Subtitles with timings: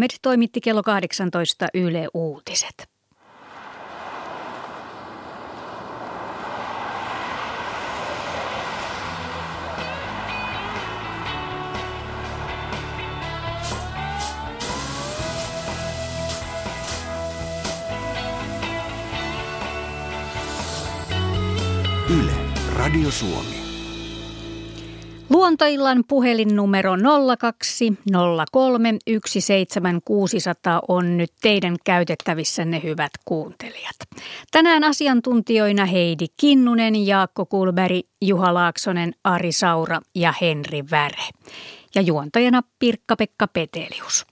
[0.00, 2.88] Med toimitti kello 18 Yle Uutiset.
[22.10, 22.32] Yle,
[22.76, 23.55] Radio Suomi.
[25.30, 26.92] Luontoillan puhelinnumero
[27.38, 33.96] 0203 17600 on nyt teidän käytettävissänne hyvät kuuntelijat.
[34.50, 41.28] Tänään asiantuntijoina Heidi Kinnunen, Jaakko Kulberi, Juha Laaksonen, Ari Saura ja Henri Väre.
[41.94, 44.26] Ja juontajana Pirkka-Pekka Petelius.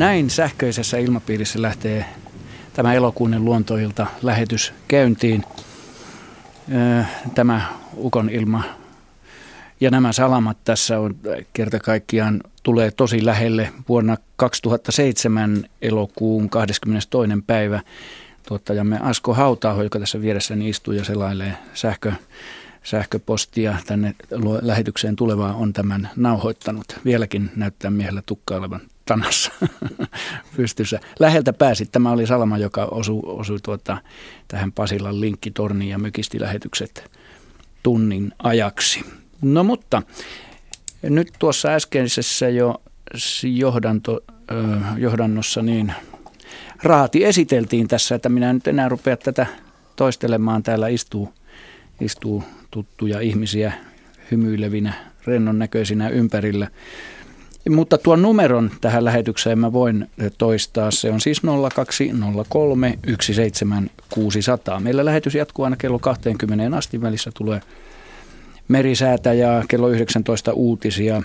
[0.00, 2.04] Näin sähköisessä ilmapiirissä lähtee
[2.72, 5.44] tämä elokuinen luontoilta lähetys käyntiin.
[7.34, 7.62] Tämä
[7.96, 8.64] Ukon ilma
[9.80, 11.16] ja nämä salamat tässä on
[11.52, 17.08] kerta kaikkiaan tulee tosi lähelle vuonna 2007 elokuun 22.
[17.46, 17.80] päivä.
[18.48, 22.12] Tuottajamme Asko Hautaaho, joka tässä vieressäni istuu ja selailee sähkö,
[22.82, 24.14] sähköpostia tänne
[24.62, 26.86] lähetykseen tulevaa, on tämän nauhoittanut.
[27.04, 29.52] Vieläkin näyttää miehellä tukkailevan tanassa
[30.56, 31.00] pystyssä.
[31.18, 31.86] Läheltä pääsi.
[31.86, 33.98] Tämä oli salama, joka osui, osui tuota,
[34.48, 37.10] tähän Pasilan linkkitorniin ja mykisti lähetykset
[37.82, 39.04] tunnin ajaksi.
[39.42, 40.02] No mutta
[41.02, 42.82] nyt tuossa äskeisessä jo
[43.42, 44.20] johdanto,
[44.98, 45.92] johdannossa niin
[46.82, 49.46] raati esiteltiin tässä, että minä nyt enää rupea tätä
[49.96, 50.62] toistelemaan.
[50.62, 51.34] Täällä istuu,
[52.00, 53.72] istuu tuttuja ihmisiä
[54.30, 54.92] hymyilevinä,
[55.26, 56.68] rennon näköisinä ympärillä.
[57.68, 60.90] Mutta tuon numeron tähän lähetykseen mä voin toistaa.
[60.90, 61.42] Se on siis
[61.74, 64.80] 0203 17600.
[64.80, 67.00] Meillä lähetys jatkuu aina kello 20 asti.
[67.00, 67.60] Välissä tulee
[68.68, 71.22] merisäätä ja kello 19 uutisia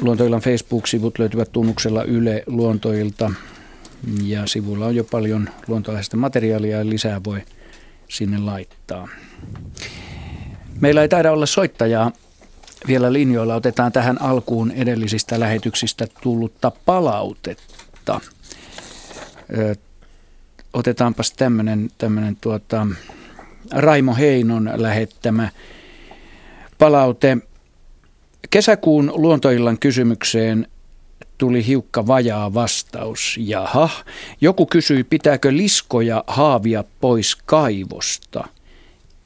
[0.00, 3.30] Luontoillan Facebook-sivut löytyvät tunnuksella Yle Luontoilta.
[4.22, 7.40] Ja sivulla on jo paljon luontoaiheista materiaalia ja lisää voi
[8.08, 9.08] sinne laittaa.
[10.80, 12.12] Meillä ei taida olla soittajaa
[12.86, 13.54] vielä linjoilla.
[13.54, 18.20] Otetaan tähän alkuun edellisistä lähetyksistä tullutta palautetta
[20.76, 22.86] otetaanpas tämmöinen tämmönen tuota,
[23.72, 25.48] Raimo Heinon lähettämä
[26.78, 27.36] palaute.
[28.50, 30.66] Kesäkuun luontoillan kysymykseen
[31.38, 33.36] tuli hiukka vajaa vastaus.
[33.40, 33.88] Jaha,
[34.40, 38.48] joku kysyi, pitääkö liskoja haavia pois kaivosta–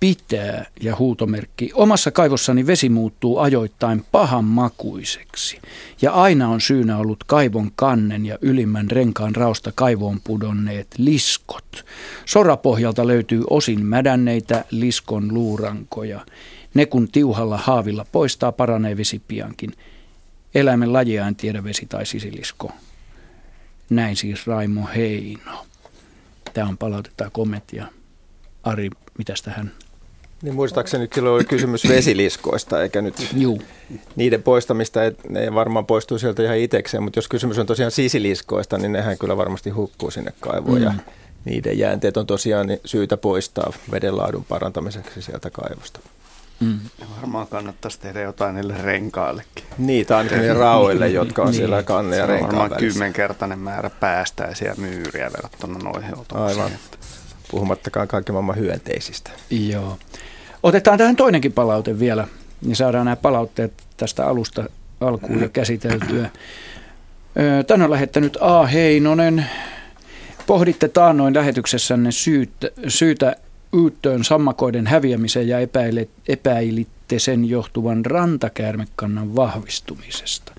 [0.01, 1.71] pitää ja huutomerkki.
[1.75, 5.61] Omassa kaivossani vesi muuttuu ajoittain pahan makuiseksi.
[6.03, 11.85] Ja aina on syynä ollut kaivon kannen ja ylimmän renkaan raosta kaivoon pudonneet liskot.
[12.27, 16.27] Sorapohjalta löytyy osin mädänneitä liskon luurankoja.
[16.75, 19.73] Ne kun tiuhalla haavilla poistaa, paranee vesi piankin.
[20.55, 22.73] Eläimen lajia en tiedä vesi tai sisilisko.
[23.91, 25.67] Näin siis Raimo Heino.
[26.55, 27.87] Tämä on palautetaan kommenttia.
[28.63, 29.73] Ari, mitäs tähän
[30.43, 33.63] niin muistaakseni silloin oli kysymys vesiliskoista, eikä nyt Juu.
[34.17, 38.79] niiden poistamista, et ne varmaan poistuu sieltä ihan itsekseen, mutta jos kysymys on tosiaan sisiliskoista,
[38.79, 40.85] niin nehän kyllä varmasti hukkuu sinne kaivoon mm.
[40.85, 40.95] ja
[41.45, 46.01] niiden jäänteet on tosiaan syytä poistaa vedenlaadun parantamiseksi sieltä kaivosta.
[46.61, 46.79] Mm.
[47.17, 49.65] Varmaan kannattaisi tehdä jotain niille renkaillekin.
[49.79, 51.57] Niitä ainakin niille rauille, jotka on niin.
[51.57, 56.71] siellä kanne ja renkaan varmaan kymmenkertainen määrä päästäisiä myyriä verrattuna noihin Aivan.
[57.51, 59.31] Puhumattakaan kaikki maailman hyönteisistä.
[59.51, 59.99] Joo.
[60.63, 62.29] Otetaan tähän toinenkin palaute vielä,
[62.63, 64.65] niin saadaan nämä palautteet tästä alusta
[65.01, 66.31] alkuun jo käsiteltyä.
[67.67, 68.67] Tänne on lähettänyt A.
[68.67, 69.47] Heinonen.
[70.47, 73.37] Pohditte taannoin lähetyksessänne syytä, syytä
[73.77, 75.59] yyttöön sammakoiden häviämiseen ja
[76.29, 80.53] epäilitte näette sen johtuvan rantakäärmekannan vahvistumisesta?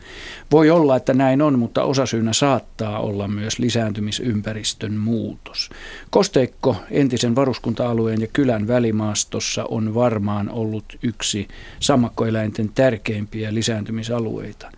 [0.51, 5.69] Voi olla, että näin on, mutta osasyynä saattaa olla myös lisääntymisympäristön muutos.
[6.09, 11.48] Kosteikko entisen varuskunta-alueen ja kylän välimaastossa on varmaan ollut yksi
[11.80, 14.71] sammakkoeläinten tärkeimpiä lisääntymisalueita.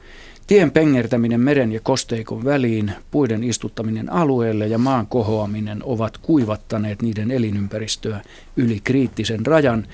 [0.48, 7.32] Tien pengertäminen meren ja kosteikon väliin, puiden istuttaminen alueelle ja maan kohoaminen ovat kuivattaneet niiden
[7.32, 8.22] elinympäristöä
[8.58, 9.88] yli kriittisen rajan,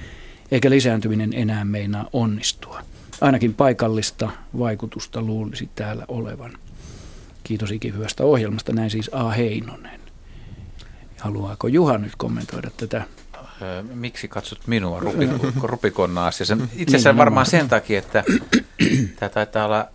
[0.52, 2.82] eikä lisääntyminen enää meinaa onnistua.
[3.22, 4.30] Ainakin paikallista
[4.60, 6.52] vaikutusta luulisi täällä olevan.
[7.44, 9.30] Kiitos ikihyvästä ohjelmasta, näin siis A.
[9.30, 10.00] Heinonen.
[11.18, 13.04] Haluaako Juha nyt kommentoida tätä?
[13.94, 15.02] Miksi katsot minua
[15.62, 16.58] rupikonna asiassa?
[16.76, 18.24] Itse asiassa varmaan sen takia, että
[19.20, 19.88] tämä taitaa olla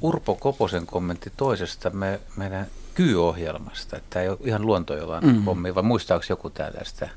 [0.00, 5.44] Urpo Koposen kommentti toisesta me, meidän kyyohjelmasta, että tämä ei ole ihan luontojolan mm.
[5.44, 7.08] hommi, vai muistaako joku tällaista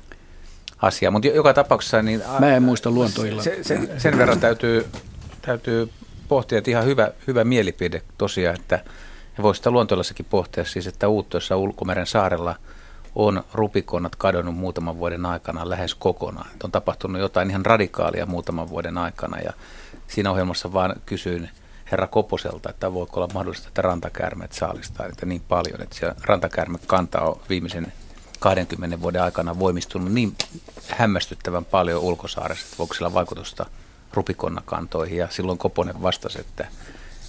[0.82, 1.10] asiaa?
[1.10, 2.02] Mutta joka tapauksessa...
[2.02, 3.42] Niin, Mä en muista luontoilla.
[3.42, 4.86] Se, sen, sen verran täytyy,
[5.42, 5.90] täytyy
[6.28, 8.84] pohtia, että ihan hyvä, hyvä mielipide tosiaan, että
[9.36, 12.56] ja voisi sitä luontoilassakin pohtia siis, että Uuttoissa ulkomeren saarella
[13.14, 16.50] on rupikonnat kadonnut muutaman vuoden aikana lähes kokonaan.
[16.52, 19.52] Että on tapahtunut jotain ihan radikaalia muutaman vuoden aikana ja
[20.08, 21.48] siinä ohjelmassa vaan kysyin–
[21.92, 27.20] herra Koposelta, että voiko olla mahdollista, että rantakäärmeet saalistaa niitä niin paljon, että se rantakäärmekanta
[27.20, 27.92] on viimeisen
[28.42, 30.34] 20 vuoden aikana voimistunut niin
[30.88, 33.66] hämmästyttävän paljon ulkosaaressa, että voiko sillä vaikutusta
[34.14, 35.18] rupikonnakantoihin.
[35.18, 36.66] Ja silloin Koponen vastasi, että,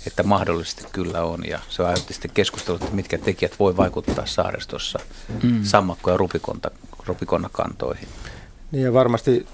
[0.07, 1.47] että mahdollisesti kyllä on.
[1.47, 4.99] Ja se aiheutti sitten keskustelua, että mitkä tekijät voi vaikuttaa saaristossa
[5.43, 5.63] mm.
[5.63, 6.17] sammakko- ja
[7.05, 8.07] rupikonnakantoihin.
[8.71, 9.47] Niin ja varmasti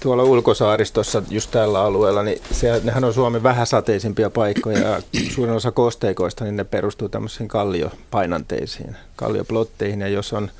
[0.00, 5.72] tuolla ulkosaaristossa, just tällä alueella, niin se, nehän on Suomen vähäsateisimpia paikkoja ja suurin osa
[5.72, 10.50] kosteikoista, niin ne perustuu tämmöisiin kalliopainanteisiin, kallioplotteihin ja jos on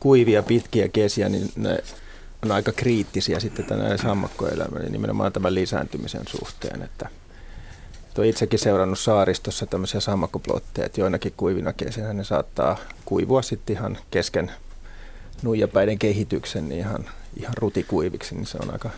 [0.00, 1.84] kuivia pitkiä kesiä, niin ne
[2.44, 7.08] on aika kriittisiä sitten tänään sammakkoelämään, niin nimenomaan tämän lisääntymisen suhteen, että
[8.18, 13.98] olen itsekin seurannut saaristossa tämmöisiä sammakkoplotteja, että joinakin kuivina kesinä ne saattaa kuivua sitten ihan
[14.10, 14.52] kesken
[15.42, 17.04] nuijapäiden kehityksen niin ihan
[17.36, 18.90] ihan rutikuiviksi, niin se on aika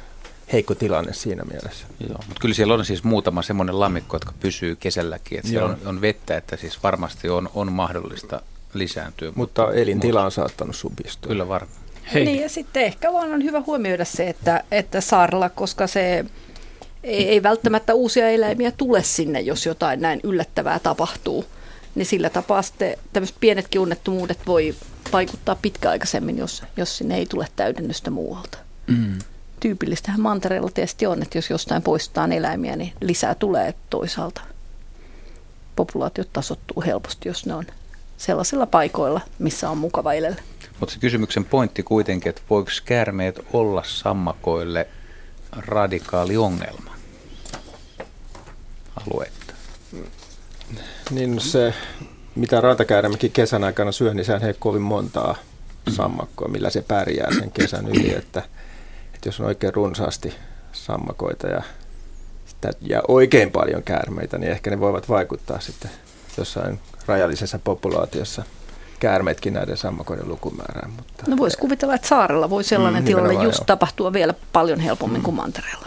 [0.52, 1.86] heikko tilanne siinä mielessä.
[2.00, 5.78] Joo, mutta kyllä siellä on siis muutama semmoinen lammikko, jotka pysyy kesälläkin, että siellä on,
[5.84, 8.42] on vettä, että siis varmasti on, on mahdollista
[8.74, 9.32] lisääntyä.
[9.34, 11.28] Mutta, mutta elintila on saattanut supistua.
[11.28, 11.80] Kyllä varmaan.
[12.14, 12.24] Hei.
[12.24, 16.24] Niin ja sitten ehkä vaan on hyvä huomioida se, että, että saarella, koska se
[17.04, 21.44] ei, ei välttämättä uusia eläimiä tule sinne, jos jotain näin yllättävää tapahtuu,
[21.94, 24.74] niin sillä tapaa sitten tämmöiset pienetkin onnettomuudet voi
[25.12, 28.58] vaikuttaa pitkäaikaisemmin, jos, jos sinne ei tule täydennystä muualta.
[28.86, 29.18] Mm.
[29.60, 34.40] Tyypillistähän mantereella tietysti on, että jos jostain poistetaan eläimiä, niin lisää tulee toisaalta.
[35.76, 37.66] Populaatiot tasottuu helposti, jos ne on
[38.20, 40.42] sellaisilla paikoilla, missä on mukava elellä.
[40.80, 44.88] Mutta se kysymyksen pointti kuitenkin, että voiko käärmeet olla sammakoille
[45.56, 46.94] radikaali ongelma
[48.96, 49.54] alueetta?
[51.10, 51.74] Niin se
[52.34, 55.36] mitä rantakäärmekin kesän aikana syö, niin sehän ei kovin montaa
[55.96, 58.14] sammakkoa, millä se pärjää sen kesän yli.
[58.14, 58.42] Että,
[59.14, 60.34] että jos on oikein runsaasti
[60.72, 61.62] sammakoita ja,
[62.80, 65.90] ja oikein paljon käärmeitä, niin ehkä ne voivat vaikuttaa sitten
[66.38, 68.42] jossain rajallisessa populaatiossa
[69.00, 70.90] käärmeetkin näiden sammakoiden lukumäärään.
[70.90, 73.64] Mutta no voisi kuvitella, että saarella voi sellainen mm, tilanne just jo.
[73.64, 75.24] tapahtua vielä paljon helpommin mm.
[75.24, 75.84] kuin mantereella.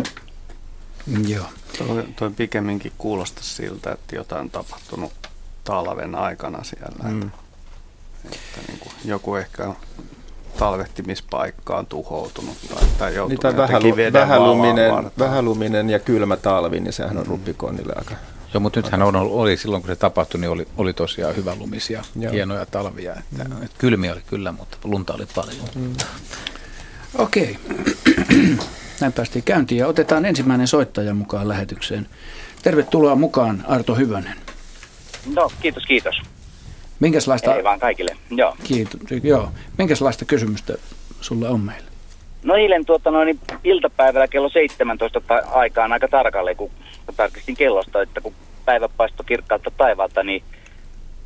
[1.28, 1.46] Joo.
[1.78, 5.12] Toi, toi pikemminkin kuulostaa siltä, että jotain on tapahtunut
[5.64, 7.04] talven aikana siellä.
[7.04, 7.22] Mm.
[7.22, 7.32] Että,
[8.26, 9.74] että niin kuin joku ehkä
[10.58, 17.18] talvehtimispaikka on tuhoutunut tai, tai joutunut niin, vähälu, vähäluminen, vähäluminen ja kylmä talvi, niin sehän
[17.18, 17.30] on mm.
[17.30, 18.16] ruppikonnille aika...
[18.54, 22.32] Joo, mutta nythän on, oli silloin, kun se tapahtui, niin oli, oli tosiaan lumisia, Joo.
[22.32, 23.14] hienoja talvia.
[23.14, 23.64] Että, mm.
[23.64, 25.68] että kylmiä oli kyllä, mutta lunta oli paljon.
[25.76, 25.94] Mm.
[27.18, 27.58] Okei,
[29.02, 32.10] näin päästiin käyntiin ja otetaan ensimmäinen soittaja mukaan lähetykseen.
[32.64, 34.38] Tervetuloa mukaan Arto Hyvönen.
[35.36, 36.16] No, kiitos, kiitos.
[37.00, 37.56] Minkälaista...
[37.56, 38.58] Ei vaan kaikille, joo.
[38.64, 39.52] Kiitos, joo.
[39.78, 40.74] Minkälaista kysymystä
[41.22, 41.93] sulle on meillä?
[42.44, 45.22] No eilen tuota, noin, iltapäivällä kello 17
[45.52, 46.72] aikaan aika tarkalleen, kun
[47.18, 48.34] tarkistin kellosta, että kun
[48.66, 50.44] päivä paistoi kirkkaalta taivaalta, niin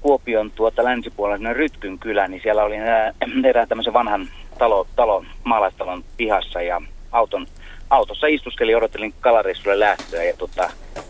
[0.02, 2.76] Kuopion tuota länsipuolella Rytkyn kylä, niin siellä oli
[3.50, 6.82] erää tämmöisen vanhan talo, talo, maalaistalon pihassa ja
[7.12, 7.48] auton,
[7.90, 10.70] autossa istuskelin, odottelin kalareissulle lähtöä ja tota,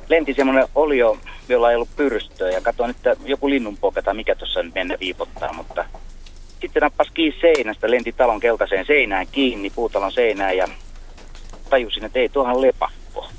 [0.10, 1.18] lenti semmoinen olio,
[1.50, 5.54] jolla ei ollut pyrstöä ja katsoin, että joku linnunpoka tai mikä tuossa nyt mennä viipottaa,
[5.54, 5.86] mutta
[6.62, 10.68] sitten nappasi kiinni seinästä, lenti talon keltaiseen seinään kiinni, puutalon seinään ja
[11.70, 13.30] tajusin, että ei tuohan lepakko.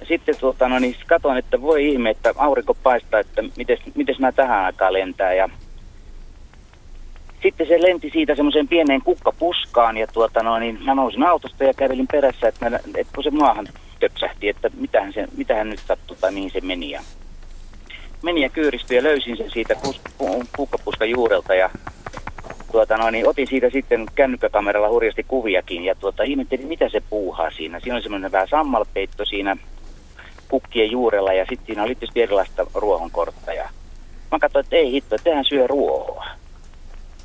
[0.00, 4.16] Ja sitten tuota, no niin, katsoin, että voi ihme, että aurinko paistaa, että miten, miten
[4.18, 5.48] mä tähän aikaan lentää ja
[7.42, 11.74] sitten se lenti siitä semmoiseen pieneen kukkapuskaan ja tuota no, niin mä nousin autosta ja
[11.74, 13.68] kävelin perässä, että, mä, että kun se maahan
[14.00, 16.90] töpsähti, että mitähän, se, mitähän nyt sattui tai mihin se meni.
[16.90, 17.02] Ja
[18.22, 19.74] meni ja kyyristyi ja löysin sen siitä
[20.56, 21.70] kukkapuskan juurelta ja
[22.74, 27.50] tuota no, niin otin siitä sitten kännykkäkameralla hurjasti kuviakin ja tuota, ihmettelin, mitä se puuhaa
[27.50, 27.80] siinä.
[27.80, 29.56] Siinä oli semmoinen vähän sammalpeitto siinä
[30.48, 33.52] kukkien juurella ja sitten siinä oli tietysti erilaista ruohonkortta.
[33.52, 33.68] Ja
[34.32, 36.26] mä katsoin, että ei hitto, että tehän syö ruohoa.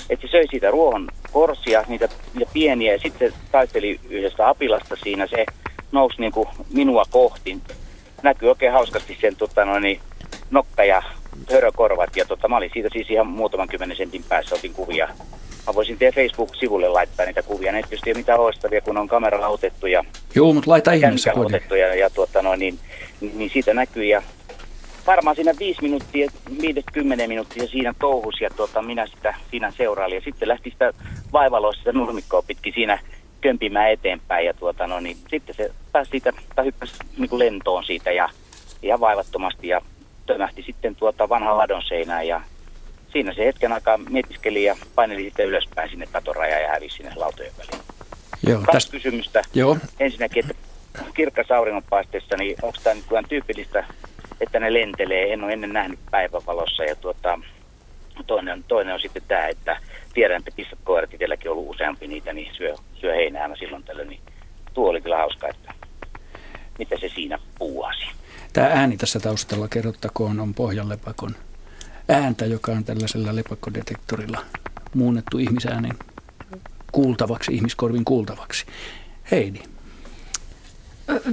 [0.10, 4.96] Että se söi siitä ruohon korsia, niitä, niitä pieniä, ja sitten se taisteli yhdestä apilasta
[5.04, 5.28] siinä.
[5.28, 5.46] Se
[5.92, 7.58] nousi niin kuin minua kohti.
[8.24, 10.00] Näkyy oikein hauskasti sen tota, noin, niin,
[10.52, 11.04] nokka ja
[11.52, 12.16] hörökorvat.
[12.16, 15.10] Ja tota, mä olin siitä siis ihan muutaman kymmenen sentin päässä, otin kuvia.
[15.68, 17.72] Mä voisin teidän Facebook-sivulle laittaa niitä kuvia.
[17.72, 20.04] Ne tietysti ei mitään oistavia, kun on kameralla otettu ja
[20.36, 22.80] Joo, mutta laita ihmeessä otettu ja, ja tuota, no, niin,
[23.22, 24.06] niin, niin, siitä näkyy.
[24.06, 24.24] Ja
[25.08, 26.32] varmaan siinä viisi minuuttia,
[26.62, 30.16] viidet kymmenen minuuttia siinä touhus ja tuota, minä sitä siinä seurailin.
[30.16, 30.94] Ja sitten lähti sitä
[31.34, 33.00] vaivaloissa sitä nurmikkoa pitkin siinä
[33.42, 34.46] kömpimään eteenpäin.
[34.46, 38.30] Ja tuota, no, niin, sitten se pääsi siitä, tai hyppäsi niin lentoon siitä ja
[38.82, 39.82] ihan vaivattomasti ja
[40.30, 42.42] tömähti sitten tuota vanhan ladon seinään ja
[43.12, 47.52] siinä se hetken aikaa mietiskeli ja paineli sitten ylöspäin sinne katorajaan ja hävisi sinne lautojen
[47.58, 47.84] väliin.
[48.48, 48.92] Joo, Kaksi tästä...
[48.92, 49.42] kysymystä.
[49.54, 49.78] Joo.
[50.00, 50.64] Ensinnäkin, että
[51.14, 53.86] kirkkas auringonpaisteessa, niin onko tämä nyt tyypillistä,
[54.42, 55.34] että ne lentelee?
[55.34, 56.84] En ole ennen nähnyt päivävalossa.
[56.84, 57.40] Ja tuota,
[58.28, 59.78] toinen, toinen on sitten tämä, että
[60.14, 64.10] tiedän, että pissat koirat itselläkin on ollut useampi niitä, niin syö, syö heinää silloin tällöin.
[64.10, 64.22] Niin
[64.74, 65.74] tuo oli kyllä hauska, että
[66.80, 68.06] mitä se siinä puuasi.
[68.54, 71.36] Tämä ääni tässä taustalla kerrottakoon on pohjanlepakon
[72.10, 74.46] ääntä, joka on tällaisella lepakkodetektorilla
[74.94, 75.94] muunnettu ihmisäänen
[76.92, 78.66] kuultavaksi, ihmiskorvin kuultavaksi.
[79.32, 79.60] Heidi.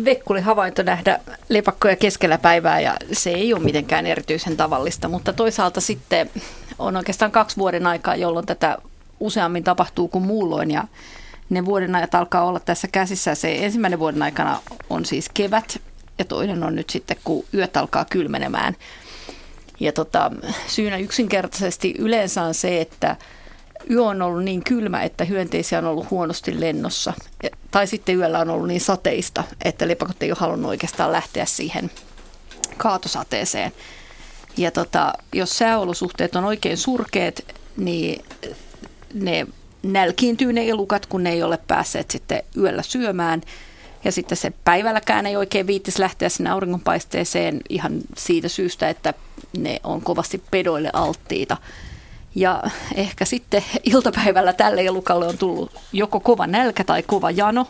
[0.05, 5.81] Vekkuli havainto nähdä lepakkoja keskellä päivää ja se ei ole mitenkään erityisen tavallista, mutta toisaalta
[5.81, 6.31] sitten
[6.79, 8.79] on oikeastaan kaksi vuoden aikaa, jolloin tätä
[9.21, 10.85] useammin tapahtuu kuin muulloin ja
[11.51, 13.35] ne vuoden ajat alkaa olla tässä käsissä.
[13.35, 15.81] Se ensimmäinen vuoden aikana on siis kevät
[16.19, 18.77] ja toinen on nyt sitten, kun yöt alkaa kylmenemään.
[19.81, 20.31] Ja tota,
[20.67, 23.17] syynä yksinkertaisesti yleensä on se, että
[23.91, 27.13] yö on ollut niin kylmä, että hyönteisiä on ollut huonosti lennossa.
[27.71, 31.91] Tai sitten yöllä on ollut niin sateista, että lepakot ei ole halunnut oikeastaan lähteä siihen
[32.77, 33.73] kaatosateeseen.
[34.57, 37.41] Ja tota, jos sääolosuhteet on oikein surkeat,
[37.77, 38.25] niin
[39.15, 39.47] ne
[39.83, 43.43] nälkiintyy ne elukat, kun ne ei ole päässeet sitten yöllä syömään.
[44.07, 49.15] Ja sitten se päivälläkään ei oikein viittisi lähteä sinne auringonpaisteeseen ihan siitä syystä, että
[49.59, 51.57] ne on kovasti pedoille alttiita.
[52.35, 52.63] Ja
[52.95, 57.67] ehkä sitten iltapäivällä tälle elukalle on tullut joko kova nälkä tai kova jano.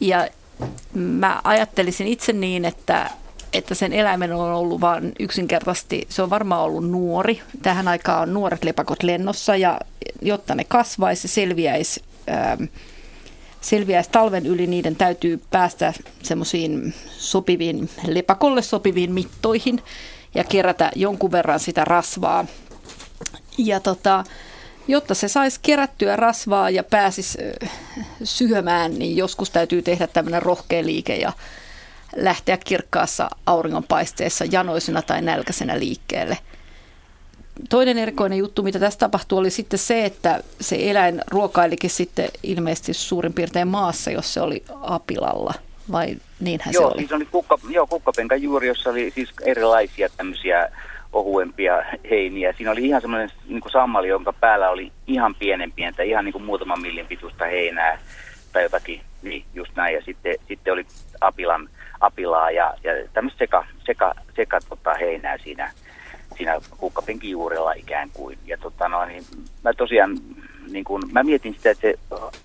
[0.00, 0.28] Ja
[0.94, 3.10] mä ajattelisin itse niin, että,
[3.52, 7.42] että sen eläimen on ollut vain yksinkertaisesti, se on varmaan ollut nuori.
[7.62, 9.80] Tähän aikaan on nuoret lepakot lennossa ja
[10.22, 12.62] jotta ne kasvaisi ja selviäisi, ähm,
[13.60, 19.82] selviäisi talven yli, niiden täytyy päästä semmoisiin sopiviin, lepakolle sopiviin mittoihin
[20.34, 22.46] ja kerätä jonkun verran sitä rasvaa
[23.58, 24.24] ja tota,
[24.88, 27.38] jotta se saisi kerättyä rasvaa ja pääsisi
[28.24, 31.32] syömään, niin joskus täytyy tehdä tämmöinen rohkea liike ja
[32.16, 36.38] lähteä kirkkaassa auringonpaisteessa janoisena tai nälkäisenä liikkeelle.
[37.68, 42.94] Toinen erikoinen juttu, mitä tässä tapahtui, oli sitten se, että se eläin ruokailikin sitten ilmeisesti
[42.94, 45.54] suurin piirtein maassa, jos se oli apilalla.
[45.92, 46.98] Vai niinhän joo, se oli?
[46.98, 50.68] Siis oli kukka, joo, kukkapenkan juuri, jossa oli siis erilaisia tämmöisiä
[51.12, 52.52] ohuempia heiniä.
[52.52, 56.32] Siinä oli ihan semmoinen niin kuin sammali, jonka päällä oli ihan pienen pientä, ihan niin
[56.32, 57.98] kuin muutaman millin pituista heinää
[58.52, 59.94] tai jotakin, niin just näin.
[59.94, 60.86] Ja sitten, sitten oli
[61.20, 61.68] apilan,
[62.00, 65.72] apilaa ja, ja tämmöistä seka, seka, seka tota, heinää siinä,
[66.40, 68.38] siinä kukkapenkin juurella ikään kuin.
[68.46, 69.24] Ja tota, no, niin
[69.64, 70.18] mä tosiaan
[70.70, 71.98] niin kun, mä mietin sitä, että se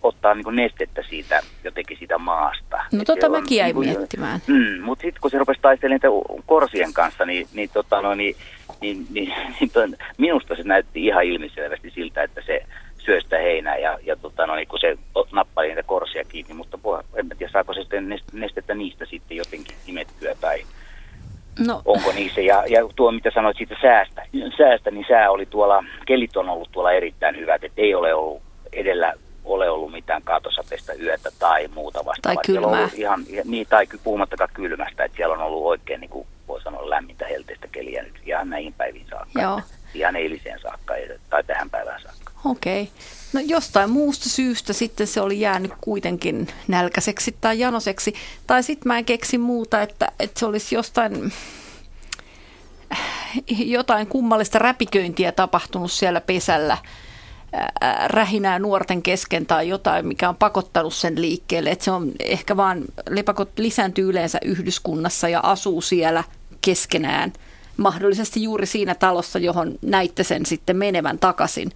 [0.04, 2.78] ottaa niin kuin nestettä siitä jotenkin siitä maasta.
[2.92, 4.40] No tota mäkin jäin niin miettimään.
[4.48, 8.36] Mm, mutta sitten kun se rupesi taistelemaan korsien kanssa, niin, niin, tota, no, niin,
[8.82, 12.62] niin, niin, niin ton, minusta se näytti ihan ilmiselvästi siltä, että se
[12.98, 14.98] syö sitä heinää ja, ja tota, no, niin kun se
[15.32, 19.75] nappali niitä korsia kiinni, mutta puh, en tiedä saako se sitten nestettä niistä sitten jotenkin
[19.88, 20.64] imettyä tai
[21.60, 21.82] No.
[21.86, 22.42] Onko niissä?
[22.42, 24.26] Ja, ja tuo, mitä sanoit siitä säästä,
[24.58, 28.42] säästä, niin sää oli tuolla, kelit on ollut tuolla erittäin hyvät, että ei ole ollut
[28.74, 29.14] edellä
[29.46, 32.36] ole ollut mitään kaatosateista yötä tai muuta vastaavaa.
[32.36, 32.90] Tai kylmää.
[32.94, 37.28] Ihan, niin, tai puhumattakaan kylmästä, että siellä on ollut oikein, niin kuin voi sanoa, lämmintä
[37.28, 39.42] helteistä keliä nyt ihan näihin päiviin saakka.
[39.42, 39.62] Joo.
[39.96, 40.94] Ihan eiliseen saakka
[41.30, 42.32] tai tähän päivään saakka.
[42.46, 42.90] Okei.
[43.34, 48.14] No jostain muusta syystä sitten se oli jäänyt kuitenkin nälkäiseksi tai janoseksi.
[48.48, 51.34] Tai sitten mä en keksi muuta, että, että se olisi jostain
[53.48, 56.78] jotain kummallista räpiköintiä tapahtunut siellä pesällä.
[58.06, 61.70] rähinää nuorten kesken tai jotain, mikä on pakottanut sen liikkeelle.
[61.72, 66.24] Että se on ehkä vaan, lepakot lisääntyy yleensä yhdyskunnassa ja asuu siellä
[66.62, 67.34] keskenään.
[67.77, 71.72] Mahdollisesti juuri siinä talossa, johon näitte sen sitten menevän takaisin.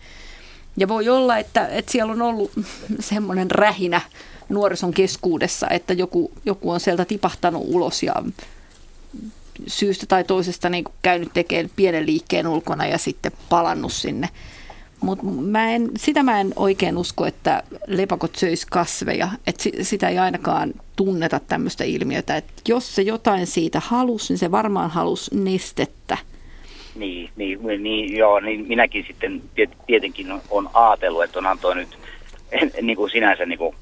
[0.77, 2.51] Ja voi olla, että, että siellä on ollut
[2.99, 4.01] semmoinen rähinä
[4.49, 8.13] nuorison keskuudessa, että joku, joku on sieltä tipahtanut ulos ja
[9.67, 14.29] syystä tai toisesta niin käynyt tekemään pienen liikkeen ulkona ja sitten palannut sinne.
[15.01, 15.23] Mutta
[15.97, 19.29] sitä mä en oikein usko, että lepakot söis kasveja.
[19.47, 22.37] Että sitä ei ainakaan tunneta tämmöistä ilmiötä.
[22.37, 26.17] Että jos se jotain siitä halus, niin se varmaan halus nestettä.
[26.95, 29.41] Niin, niin, niin, joo, niin minäkin sitten
[29.87, 31.97] tietenkin on ajatellut, että onhan tuo nyt
[32.81, 33.75] niin kuin sinänsä niin kuin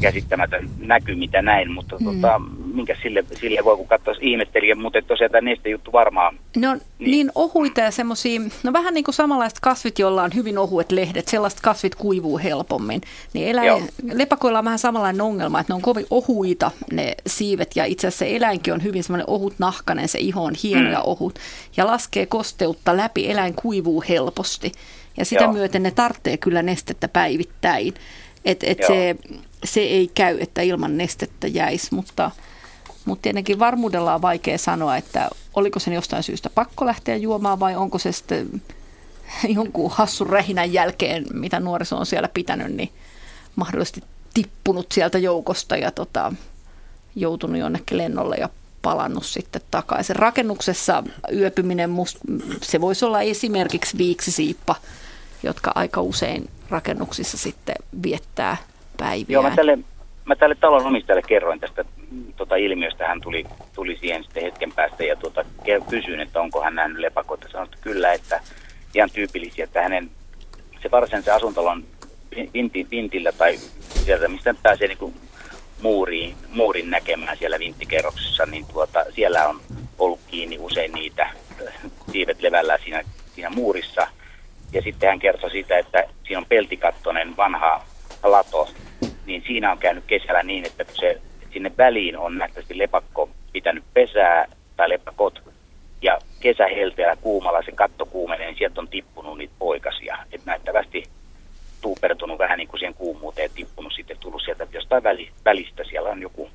[0.00, 2.04] käsittämätön näky, mitä näin, mutta mm.
[2.04, 2.40] tota,
[2.74, 6.38] minkä sille, sille voi kun katsoa ihmettelijä, mutta tosiaan tämä juttu varmaan.
[6.56, 10.30] Ne on niin, niin ohuita ja semmoisia, no vähän niin kuin samanlaiset kasvit, joilla on
[10.34, 13.00] hyvin ohuet lehdet, sellaiset kasvit kuivuu helpommin.
[13.32, 17.84] Niin eläin, lepakoilla on vähän samanlainen ongelma, että ne on kovin ohuita ne siivet ja
[17.84, 20.92] itse asiassa se eläinkin on hyvin semmoinen ohut nahkanen, se iho on hieno mm.
[20.92, 21.38] ja ohut
[21.76, 24.72] ja laskee kosteutta läpi, eläin kuivuu helposti.
[25.16, 25.52] Ja sitä Joo.
[25.52, 27.94] myöten ne tarvitsee kyllä nestettä päivittäin.
[28.44, 29.16] Että et se,
[29.64, 32.30] se ei käy, että ilman nestettä jäisi, mutta,
[33.04, 37.76] mutta tietenkin varmuudella on vaikea sanoa, että oliko sen jostain syystä pakko lähteä juomaan vai
[37.76, 38.62] onko se sitten
[39.56, 42.90] jonkun hassun rähinän jälkeen, mitä nuoriso on siellä pitänyt, niin
[43.56, 44.02] mahdollisesti
[44.34, 46.32] tippunut sieltä joukosta ja tota,
[47.16, 48.48] joutunut jonnekin lennolle ja
[48.82, 50.16] palannut sitten takaisin.
[50.16, 52.18] Rakennuksessa yöpyminen, must,
[52.62, 54.74] se voisi olla esimerkiksi viiksisiippa,
[55.42, 58.56] jotka aika usein rakennuksissa sitten viettää
[58.98, 59.34] päiviä.
[59.34, 59.78] Joo, mä tälle,
[60.24, 61.84] mä tälle talon omistajalle kerroin tästä
[62.36, 63.08] tota ilmiöstä.
[63.08, 65.44] Hän tuli, tuli siihen sitten hetken päästä ja tuota,
[65.90, 67.48] kysyin, että onko hän nähnyt lepakoita.
[67.48, 68.40] Sanoin, että kyllä, että
[68.94, 70.10] ihan tyypillisiä, että hänen
[70.82, 71.84] se varsinaisen asuntalon
[72.54, 73.58] vinti, vintillä tai
[74.04, 75.14] sieltä, mistä pääsee niin kuin
[75.82, 79.60] muuriin, muurin näkemään siellä vinttikerroksessa, niin tuota, siellä on
[79.98, 81.30] ollut kiinni usein niitä
[82.12, 83.02] siivet levällä siinä,
[83.34, 84.06] siinä muurissa–
[84.72, 87.82] ja sitten hän kertoi sitä, että siinä on peltikattonen vanha
[88.22, 88.68] lato,
[89.26, 91.20] niin siinä on käynyt kesällä niin, että kun se
[91.52, 95.42] sinne väliin on nähtävästi lepakko pitänyt pesää tai lepakot,
[96.02, 100.18] ja kesähelteellä kuumalla se katto kuumenee, niin sieltä on tippunut niitä poikasia.
[100.32, 101.08] Että näyttävästi
[101.80, 105.02] tuupertunut vähän niin kuin siihen kuumuuteen, tippunut sitten tullut sieltä jostain
[105.44, 105.84] välistä.
[105.84, 106.50] Siellä on joku,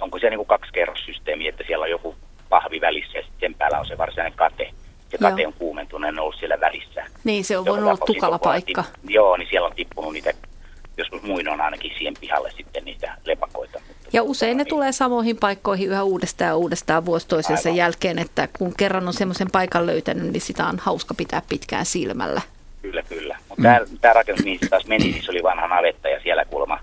[0.00, 2.14] onko se niin kuin kaksikerrossysteemi, että siellä on joku
[2.48, 4.70] pahvi välissä ja sitten sen päällä on se varsinainen kate
[5.10, 7.04] se kate on kuumentunut ja ollut siellä välissä.
[7.24, 8.82] Niin, se on voinut olla tukala paikka.
[8.82, 10.32] Tip, joo, niin siellä on tippunut niitä,
[11.00, 13.80] joskus muinoin ainakin siihen pihalle sitten niitä lepakoita.
[14.12, 14.68] Ja usein ne niin.
[14.70, 17.76] tulee samoihin paikkoihin yhä uudestaan ja uudestaan vuosi toisensa Aivan.
[17.76, 22.40] jälkeen, että kun kerran on semmoisen paikan löytänyt, niin sitä on hauska pitää pitkään silmällä.
[22.82, 23.36] Kyllä, kyllä.
[23.48, 23.98] Mutta mm.
[23.98, 26.78] tämä rakennus, mihin se taas meni, niin se oli vanha navetta ja siellä kuulemma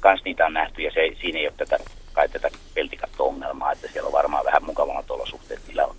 [0.00, 1.78] kans niitä on nähty ja se, siinä ei ole tätä,
[2.12, 5.96] kai tätä peltikatto-ongelmaa, että siellä on varmaan vähän mukavammat olosuhteet, on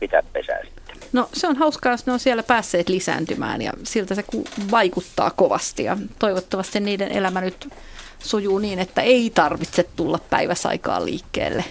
[0.00, 0.96] pitää pesää sitten.
[1.12, 4.24] No se on hauskaa, jos ne on siellä päässeet lisääntymään ja siltä se
[4.70, 7.68] vaikuttaa kovasti ja toivottavasti niiden elämä nyt
[8.18, 11.64] sujuu niin, että ei tarvitse tulla päiväsaikaan liikkeelle,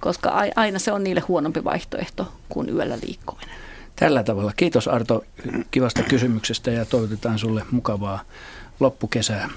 [0.00, 3.56] koska aina se on niille huonompi vaihtoehto kuin yöllä liikkuminen.
[3.96, 4.52] Tällä tavalla.
[4.56, 5.24] Kiitos Arto
[5.70, 8.20] kivasta kysymyksestä ja toivotetaan sulle mukavaa
[8.80, 9.50] loppukesää.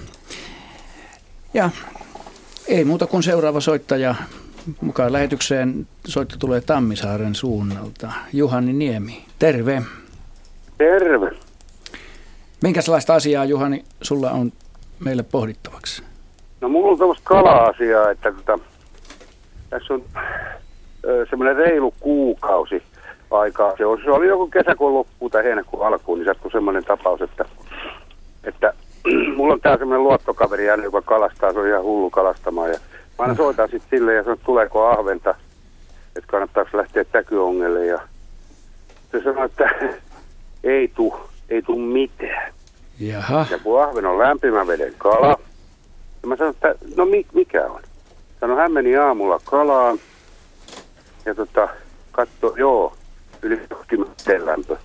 [1.54, 1.70] Ja
[2.68, 4.14] ei muuta kuin seuraava soittaja
[4.80, 8.12] mukaan lähetykseen soitto tulee Tammisaaren suunnalta.
[8.32, 9.82] Juhani Niemi, terve.
[10.78, 11.30] Terve.
[12.62, 14.52] Minkälaista asiaa, Juhani, sulla on
[15.00, 16.02] meille pohdittavaksi?
[16.60, 18.58] No mulla on tämmöistä kala-asiaa, että tota,
[19.70, 20.02] tässä on
[21.30, 22.82] semmoinen reilu kuukausi
[23.30, 23.76] aikaa.
[23.76, 27.44] Se, on, se oli joku kesäkuun loppuun tai heinäkuun alkuun, niin sattui semmoinen tapaus, että,
[28.44, 28.72] että
[29.36, 32.78] mulla on tää semmoinen luottokaveri, joka kalastaa, se on ihan hullu kalastamaan ja
[33.18, 35.34] Mä aina soitan sitten sille ja sanon, että tuleeko ahventa,
[36.16, 37.86] että kannattaako lähteä täkyongelle.
[37.86, 38.00] Ja
[39.12, 39.70] se sanoi, että
[40.64, 41.14] ei tu,
[41.48, 42.52] ei tu mitään.
[43.00, 43.46] Jaha.
[43.50, 45.38] Ja kun ahven on lämpimän veden kala,
[46.22, 47.82] ja mä sanoin, että no mikä on?
[48.40, 49.98] Sano, hän meni aamulla kalaan
[51.24, 51.68] ja tota,
[52.12, 52.94] katso, joo,
[53.42, 54.76] yli 20 lämpö.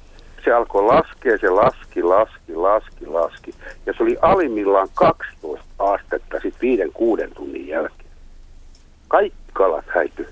[0.45, 3.53] Se alkoi laskea, se laski, laski, laski, laski.
[3.85, 7.98] Ja se oli alimmillaan 12 astetta sitten viiden, kuuden tunnin jälkeen
[9.09, 10.27] kaikki kalat häity.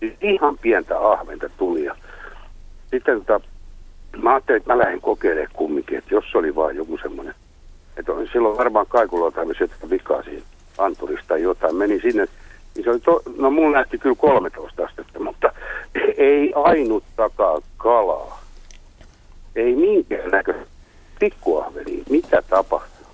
[0.00, 1.84] Siis ihan pientä ahventa tuli.
[1.84, 1.96] Ja
[2.90, 3.40] sitten tota,
[4.22, 7.34] mä ajattelin, että mä lähden kokeilemaan kumminkin, että jos oli vaan joku semmoinen,
[7.96, 10.42] että on silloin varmaan kaikulla tämmöisiä vikaa siinä
[10.78, 11.76] anturista tai jotain.
[11.76, 12.26] Meni sinne,
[12.74, 15.52] niin se oli to, no mulla nähti kyllä 13 astetta, mutta
[16.16, 18.42] ei ainuttakaan kalaa.
[19.56, 20.54] Ei minkään näkö
[21.20, 22.04] pikkuahveliin.
[22.10, 23.06] Mitä tapahtuu?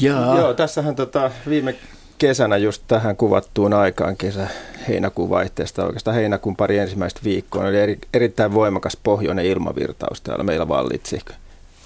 [0.00, 0.38] Jaa.
[0.38, 1.74] Joo, tässähän tota, viime
[2.18, 4.48] kesänä just tähän kuvattuun aikaan kesä
[4.88, 10.68] heinäkuun vaihteesta, oikeastaan heinäkuun pari ensimmäistä viikkoa, oli eri, erittäin voimakas pohjoinen ilmavirtaus täällä meillä
[10.68, 11.20] vallitsi.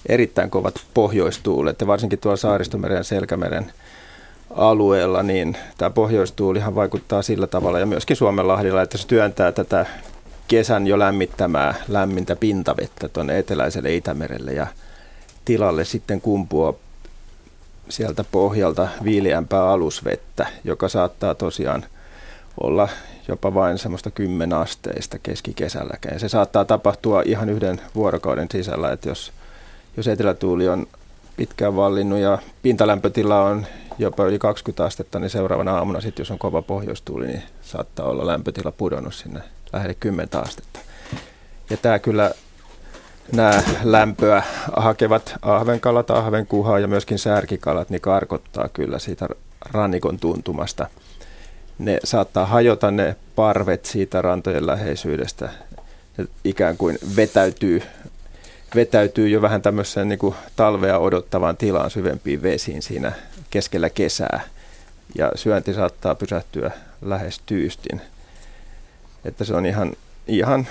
[0.09, 3.73] Erittäin kovat pohjoistuulet ja varsinkin tuolla Saaristomeren ja Selkämeren
[4.51, 9.87] alueella, niin tämä pohjoistuulihan vaikuttaa sillä tavalla ja myöskin Suomenlahdilla, että se työntää tätä
[10.49, 14.67] kesän jo lämmittämää lämmintä pintavettä tuonne eteläiselle Itämerelle ja
[15.45, 16.75] tilalle sitten kumpuaa
[17.89, 21.85] sieltä pohjalta viileämpää alusvettä, joka saattaa tosiaan
[22.61, 22.89] olla
[23.29, 26.15] jopa vain semmoista kymmenasteista keskikesälläkään.
[26.15, 29.33] Ja se saattaa tapahtua ihan yhden vuorokauden sisällä, että jos,
[29.97, 30.87] jos etelätuuli on
[31.37, 33.67] pitkään vallinnut ja pintalämpötila on
[33.99, 38.27] jopa yli 20 astetta, niin seuraavana aamuna sitten, jos on kova pohjoistuuli, niin saattaa olla
[38.27, 39.41] lämpötila pudonnut sinne
[39.73, 40.81] lähelle 10 astetta.
[41.71, 42.31] Ja tämä kyllä
[43.33, 44.43] nämä lämpöä
[44.77, 49.29] hakevat ahvenkalat, ahvenkuha ja myöskin särkikalat, niin karkottaa kyllä siitä
[49.73, 50.87] rannikon tuntumasta.
[51.79, 55.49] Ne saattaa hajota ne parvet siitä rantojen läheisyydestä.
[56.17, 57.83] Ne ikään kuin vetäytyy,
[58.75, 63.13] vetäytyy jo vähän tämmöiseen niin kuin talvea odottavaan tilaan syvempiin vesiin siinä
[63.51, 64.41] keskellä kesää.
[65.15, 66.71] Ja syönti saattaa pysähtyä
[67.03, 68.01] lähes tyystin.
[69.25, 69.93] Että se on ihan,
[70.27, 70.69] ihan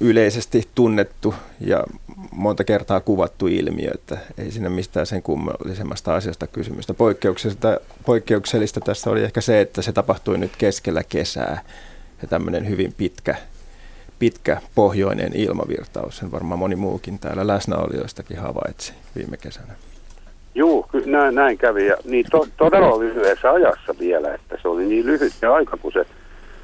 [0.00, 1.84] yleisesti tunnettu ja
[2.32, 6.94] monta kertaa kuvattu ilmiö, että ei siinä mistään sen kummallisemmasta asiasta kysymystä.
[6.94, 11.62] Poikkeuksellista, poikkeuksellista tässä oli ehkä se, että se tapahtui nyt keskellä kesää
[12.22, 13.36] ja tämmöinen hyvin pitkä,
[14.18, 16.16] pitkä pohjoinen ilmavirtaus.
[16.16, 19.74] Sen varmaan moni muukin täällä läsnäolijoistakin havaitsi viime kesänä.
[20.54, 21.86] Joo, näin, näin kävi.
[21.86, 25.92] Ja niin to, todella lyhyessä ajassa vielä, että se oli niin lyhyt se aika, kun
[25.92, 26.06] se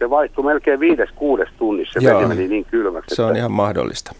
[0.05, 2.01] se vaihtui melkein viides, kuudes tunnissa.
[2.01, 2.21] Se Joo.
[2.21, 3.15] vesi meni niin kylmäksi.
[3.15, 4.15] Se on ihan mahdollista.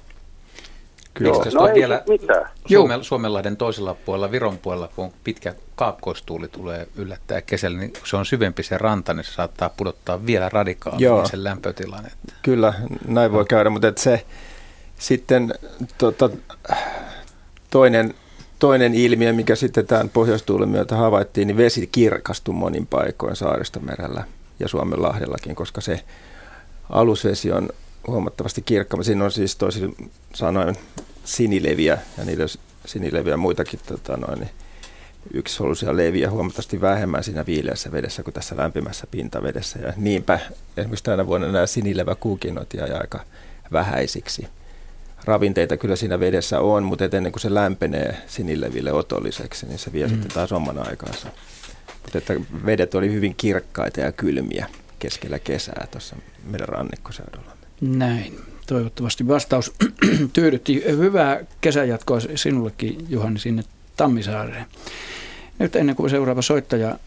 [1.15, 1.31] Kyllä.
[1.31, 1.45] Joo.
[1.55, 2.49] No ei vielä mitään.
[2.67, 8.27] Suomen, Suomenlahden toisella puolella, Viron puolella, kun pitkä kaakkoistuuli tulee yllättää kesällä, niin se on
[8.27, 12.07] syvempi se ranta, niin se saattaa pudottaa vielä radikaalimmin sen lämpötilan.
[12.07, 12.35] Että.
[12.43, 12.75] Kyllä,
[13.09, 14.25] näin voi käydä, mutta että se
[14.99, 15.55] sitten
[15.99, 16.31] tota,
[17.71, 18.15] toinen,
[18.59, 24.25] toinen ilmiö, mikä sitten tämän pohjoistuulen myötä havaittiin, niin vesi kirkastui monin paikoin saaristomerellä
[24.61, 26.05] ja Suomen lahdellakin, koska se
[26.91, 27.69] alusvesi on
[28.07, 29.05] huomattavasti kirkkaampi.
[29.05, 30.77] Siinä on siis toisin sanoen
[31.25, 32.45] sinileviä ja niitä
[32.87, 34.51] sinileviä muitakin tota noin, niin
[35.35, 39.79] yksisoluisia leviä huomattavasti vähemmän siinä viileässä vedessä kuin tässä lämpimässä pintavedessä.
[39.79, 40.41] Ja niinpä
[40.77, 43.21] esimerkiksi tänä vuonna nämä sinileväkukinot jäi aika
[43.73, 44.49] vähäisiksi.
[45.25, 50.07] Ravinteita kyllä siinä vedessä on, mutta ennen kuin se lämpenee sinileville otolliseksi, niin se vie
[50.07, 50.11] mm.
[50.11, 51.29] sitten taas oman aikansa.
[52.15, 52.35] Että
[52.67, 54.67] vedet oli hyvin kirkkaita ja kylmiä
[54.99, 56.17] keskellä kesää tuossa
[56.51, 57.57] meidän rannikkoseudulla.
[57.81, 58.39] Näin.
[58.67, 59.73] Toivottavasti vastaus
[60.33, 60.85] tyydytti.
[60.87, 63.65] Hyvää kesäjatkoa sinullekin, Juhani, sinne
[63.97, 64.67] Tammisaareen.
[65.59, 66.99] Nyt ennen kuin seuraava soittaja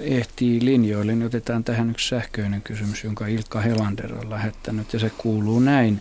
[0.00, 5.10] ehtii linjoille, niin otetaan tähän yksi sähköinen kysymys, jonka Ilkka Helander on lähettänyt, ja se
[5.18, 6.00] kuuluu näin.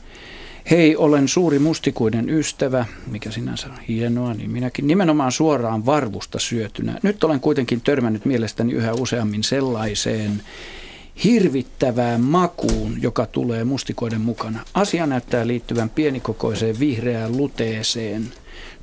[0.72, 7.00] Hei, olen suuri mustikuiden ystävä, mikä sinänsä on hienoa, niin minäkin nimenomaan suoraan varvusta syötynä.
[7.04, 10.42] Nyt olen kuitenkin törmännyt mielestäni yhä useammin sellaiseen
[11.24, 14.60] hirvittävään makuun, joka tulee mustikoiden mukana.
[14.74, 18.34] Asia näyttää liittyvän pienikokoiseen vihreään luteeseen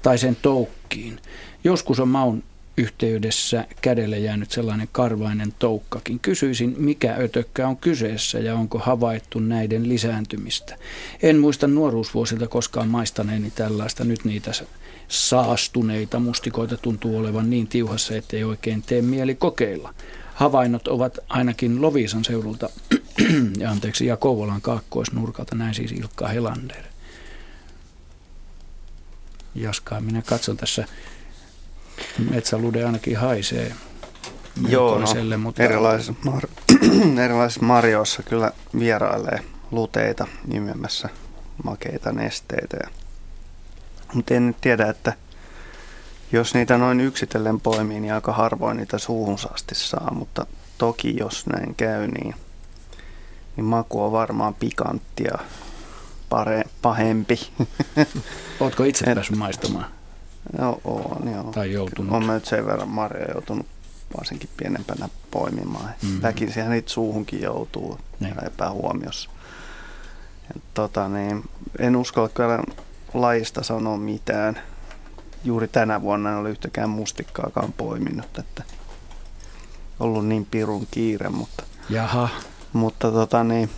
[0.03, 1.19] tai sen toukkiin.
[1.65, 2.43] Joskus on maun
[2.77, 6.21] yhteydessä kädelle jäänyt sellainen karvainen toukkakin.
[6.21, 10.77] Kysyisin, mikä ötökkä on kyseessä ja onko havaittu näiden lisääntymistä.
[11.23, 14.05] En muista nuoruusvuosilta koskaan maistaneeni tällaista.
[14.05, 14.53] Nyt niitä
[15.09, 19.95] saastuneita mustikoita tuntuu olevan niin tiuhassa, ettei oikein tee mieli kokeilla.
[20.35, 22.71] Havainnot ovat ainakin Loviisan seudulta
[23.59, 26.83] ja anteeksi ja Kouvolan kaakkoisnurkalta, näin siis Ilkka Helander.
[29.55, 30.85] Jaskaa, minä katson tässä
[32.31, 33.75] metsälude ainakin haisee
[34.69, 35.63] Joo, no, mutta...
[35.63, 36.79] erilaisissa, mar-
[37.25, 41.09] erilaisissa marjoissa kyllä vierailee luteita nimemässä
[41.65, 42.77] makeita nesteitä.
[44.15, 45.13] Mutta en nyt tiedä, että
[46.33, 50.47] jos niitä noin yksitellen poimii, niin aika harvoin niitä suuhun asti saa, mutta
[50.79, 52.35] toki jos näin käy, niin,
[53.57, 55.39] niin maku on varmaan pikanttia
[56.29, 57.41] pare, pahempi.
[58.61, 60.02] Oletko itse päässyt maistamaan?
[60.59, 61.45] Joo, on, joo.
[61.45, 62.27] Tai joutunut.
[62.27, 63.67] Mä nyt sen verran marja joutunut
[64.17, 65.91] varsinkin pienempänä poimimaan.
[66.03, 66.23] Mm-hmm.
[66.23, 68.35] Väkisinhän niitä suuhunkin joutuu niin.
[68.47, 69.31] epähuomiossa.
[70.55, 71.45] Ja, tota, niin,
[71.79, 72.63] en uskalla kyllä
[73.15, 74.59] lajista sanoa mitään.
[75.45, 78.63] Juuri tänä vuonna en ole yhtäkään mustikkaakaan poiminut, että
[80.01, 82.29] ollut niin pirun kiire, mutta, Jaha.
[82.73, 83.71] mutta tota, niin,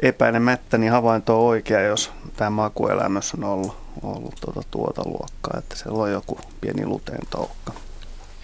[0.00, 5.76] epäilemättä niin havainto on oikea, jos tämä makuelämys on ollut, ollut tuota, tuota luokkaa, että
[5.76, 7.72] siellä on joku pieni luteen toukka.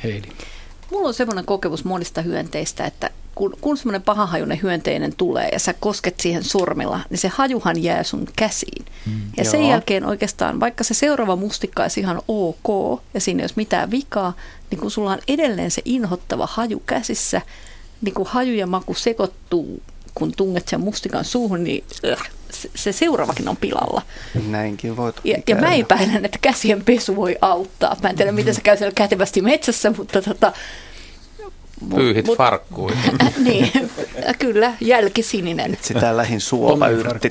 [0.04, 0.28] Heidi.
[0.90, 5.74] Mulla on semmoinen kokemus monista hyönteistä, että kun, kun semmoinen pahahajuinen hyönteinen tulee ja sä
[5.80, 8.84] kosket siihen sormilla, niin se hajuhan jää sun käsiin.
[9.06, 9.50] Mm, ja joo.
[9.50, 13.90] sen jälkeen oikeastaan, vaikka se seuraava mustikka olisi ihan ok ja siinä ei olisi mitään
[13.90, 14.36] vikaa,
[14.70, 17.40] niin kun sulla on edelleen se inhottava haju käsissä,
[18.00, 19.82] niin kun haju ja maku sekoittuu,
[20.14, 22.30] kun tunget sen mustikan suuhun, niin äh,
[22.74, 24.02] se seuraavakin on pilalla.
[24.48, 27.96] Näinkin voit ja, ja mä epäilen, että käsien pesu voi auttaa.
[28.02, 30.52] Mä en tiedä, miten se käy siellä kätevästi metsässä, mutta tota,
[31.94, 32.92] Pyyhit mut, farkkuun.
[33.44, 33.90] niin,
[34.38, 35.78] kyllä, jälkisininen.
[35.80, 36.86] Sitä lähin suola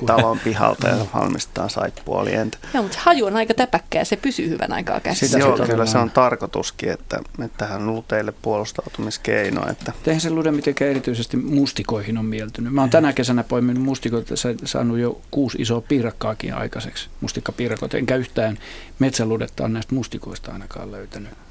[0.06, 2.58] talon pihalta ja valmistaa saippuoli entä.
[2.74, 5.38] Joo, mutta haju on aika täpäkkää ja se pysyy hyvän aikaa käsissä.
[5.38, 9.70] Joo, kyllä se on tarkoituskin, että, että tähän on teille puolustautumiskeino.
[9.70, 9.92] Että.
[10.06, 12.72] Eihän se lude mitenkään erityisesti mustikoihin on mieltynyt.
[12.72, 14.34] Mä oon tänä kesänä poiminut mustikoita,
[14.64, 18.58] saanut jo kuusi isoa piirakkaakin aikaiseksi, mustikkapiirakot, enkä yhtään
[18.98, 21.47] metsäludetta näistä mustikoista ainakaan löytänyt.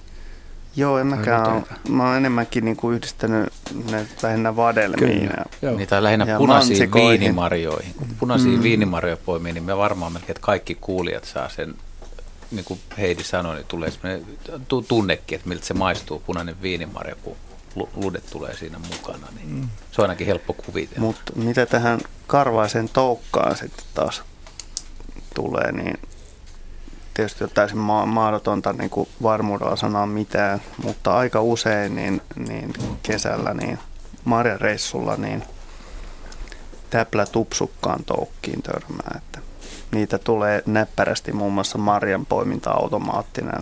[0.77, 1.63] Joo, en mäkään ole.
[1.89, 3.53] Mä oon enemmänkin niinku yhdistänyt
[3.91, 5.29] ne lähinnä vadelmiin.
[5.61, 7.93] Ja, Niitä on lähinnä ja punaisiin viinimarjoihin.
[7.97, 8.63] Kun punaisiin mm.
[8.63, 11.75] viinimarjoja poimii, niin me varmaan melkein, että kaikki kuulijat saa sen,
[12.51, 14.25] niin kuin Heidi sanoi, niin tulee sellainen
[14.87, 17.35] tunnekin, että miltä se maistuu punainen viinimarja, kun
[17.95, 19.27] ludet tulee siinä mukana.
[19.35, 19.69] Niin mm.
[19.91, 21.01] Se on ainakin helppo kuvitella.
[21.01, 24.23] Mutta mitä tähän karvaisen toukkaan sitten taas
[25.35, 25.99] tulee, niin
[27.17, 32.73] tietysti on täysin ma- mahdotonta niin kuin varmuudella sanoa mitään, mutta aika usein niin, niin
[33.03, 33.79] kesällä niin
[34.25, 35.43] marjareissulla niin
[36.89, 39.17] täplä tupsukkaan toukkiin törmää.
[39.17, 39.39] Että
[39.91, 43.61] niitä tulee näppärästi muun muassa marjan poiminta automaattinen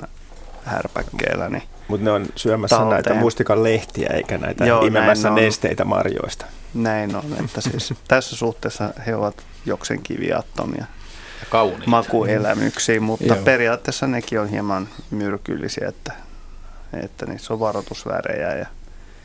[0.64, 1.50] härpäkkeellä.
[1.50, 3.04] Niin mutta ne on syömässä talteen.
[3.04, 6.46] näitä mustikan lehtiä eikä näitä Joo, imemässä nesteitä marjoista.
[6.74, 10.86] Näin on, että siis tässä suhteessa he ovat jokseenkin viattomia
[11.50, 11.90] kauniita.
[11.90, 13.44] makuelämyksiä, mutta Joo.
[13.44, 16.14] periaatteessa nekin on hieman myrkyllisiä, että,
[17.04, 18.56] että niissä on varoitusvärejä.
[18.56, 18.66] Ja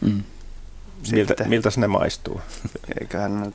[0.01, 0.23] mm.
[1.11, 2.41] miltä, miltä ne maistuu?
[3.01, 3.55] Eiköhän nyt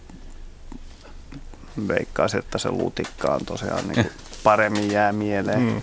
[1.88, 4.10] veikkaisi, että se lutikka on tosiaan niin
[4.44, 5.60] paremmin jää mieleen.
[5.60, 5.82] Mm,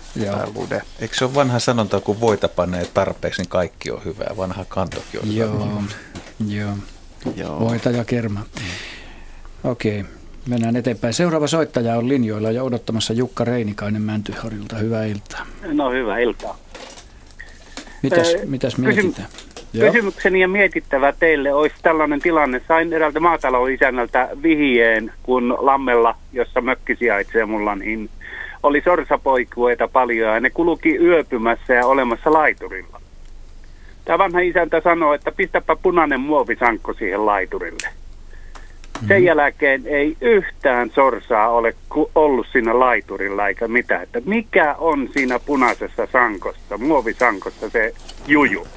[0.55, 0.81] lude.
[0.99, 4.33] Eikö se ole vanha sanonta, kun voita panee tarpeeksi, niin kaikki on hyvää.
[4.37, 5.81] Vanha kantokin on Joo, hyvä.
[6.47, 6.77] Joo.
[7.35, 7.59] Joo.
[7.59, 8.39] Voita ja kerma.
[8.39, 9.71] Mm.
[9.71, 10.01] Okei.
[10.01, 10.22] Okay.
[10.47, 11.13] Mennään eteenpäin.
[11.13, 14.75] Seuraava soittaja on linjoilla ja odottamassa Jukka Reinikainen Mäntyharjulta.
[14.75, 15.45] Hyvää iltaa.
[15.73, 16.57] No hyvää iltaa.
[18.03, 19.27] Mitäs, äh, mitäs mietitään?
[19.73, 22.61] Kysym- kysymykseni ja mietittävä teille olisi tällainen tilanne.
[22.67, 28.09] Sain eräältä maataloisännältä vihjeen, kun Lammella, jossa mökki sijaitsee mulla, niin
[28.63, 33.01] oli sorsapoikueita paljon ja ne kuluki yöpymässä ja olemassa laiturilla.
[34.05, 38.02] Tämä vanha isäntä sanoi, että pistäpä punainen muovisankko siihen laiturille.
[39.07, 39.25] Sen mm.
[39.25, 41.73] jälkeen ei yhtään sorsaa ole
[42.15, 44.03] ollut siinä laiturilla eikä mitään.
[44.03, 47.93] Että mikä on siinä punaisessa sankossa, muovisankossa se
[48.27, 48.67] juju?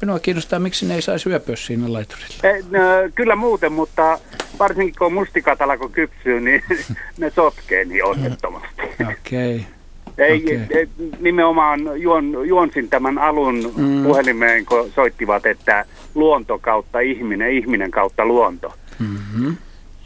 [0.00, 2.34] Minua kiinnostaa, miksi ne ei saisi syöpöä siinä laiturilla.
[2.42, 4.18] E, no, kyllä muuten, mutta
[4.58, 6.62] varsinkin kun mustikat alkoi kypsyä, niin
[7.18, 8.82] ne sotkee niin onnettomasti.
[9.10, 9.56] Okei.
[9.56, 9.60] Okay.
[10.18, 10.78] Ei, okay.
[10.78, 10.88] ei,
[11.20, 14.02] nimenomaan juon, juonsin tämän alun mm.
[14.02, 18.72] puhelimeen, kun soittivat, että luonto kautta ihminen, ihminen kautta luonto.
[18.98, 19.56] Mm-hmm.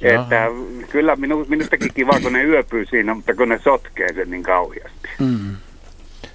[0.03, 0.47] Että
[0.91, 5.09] kyllä minu, minustakin kiva, kun ne yöpyy siinä, mutta kun ne sotkee sen niin kauheasti.
[5.19, 5.57] Mm.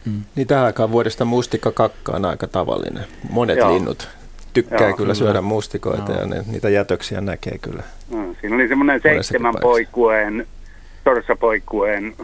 [0.05, 0.23] Mm.
[0.35, 3.05] Niin tähän aikaan vuodesta mustikakakka on aika tavallinen.
[3.29, 3.73] Monet Joo.
[3.73, 4.09] linnut
[4.53, 6.21] tykkää Joo, kyllä syödä mustikoita Joo.
[6.21, 7.83] ja ne, niitä jätöksiä näkee kyllä.
[8.11, 10.47] No, siinä oli semmoinen seitsemän poikueen,
[11.03, 12.15] torsapoikueen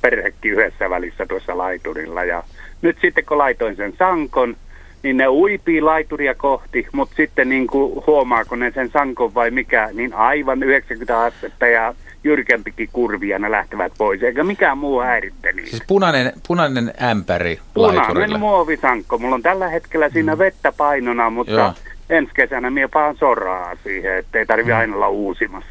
[0.00, 2.24] perhekin yhdessä välissä tuossa laiturilla.
[2.24, 2.42] Ja
[2.82, 4.56] nyt sitten kun laitoin sen sankon,
[5.02, 9.88] niin ne uipii laituria kohti, mutta sitten niin kuin huomaako ne sen sankon vai mikä,
[9.92, 15.52] niin aivan 90 astetta ja jyrkempikin kurvi ja ne lähtevät pois, eikä mikään muu häiritte
[15.52, 15.70] niitä.
[15.70, 18.38] Siis punainen, punainen ämpäri Punainen laiturilla.
[18.38, 19.18] muovisankko.
[19.18, 20.38] Mulla on tällä hetkellä siinä mm.
[20.38, 21.72] vettä painona, mutta Joo.
[22.10, 24.78] ensi kesänä minä paan soraa siihen, ettei tarvi mm.
[24.78, 25.70] aina olla uusimassa.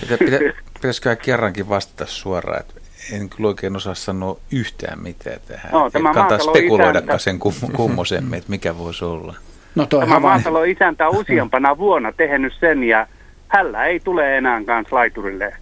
[0.00, 0.38] Pitä, pitä,
[0.74, 2.74] pitäisikö kerrankin vastata suoraan, että
[3.12, 5.72] en kyllä oikein osaa sanoa yhtään mitään tähän.
[5.72, 9.34] No, tämä Kannattaa spekuloida sen kum- kummosemmin, että mikä voisi olla.
[9.74, 13.06] No tämä maatalo isäntä on useampana vuonna tehnyt sen ja
[13.48, 15.56] hällä ei tule enää kanssa laiturille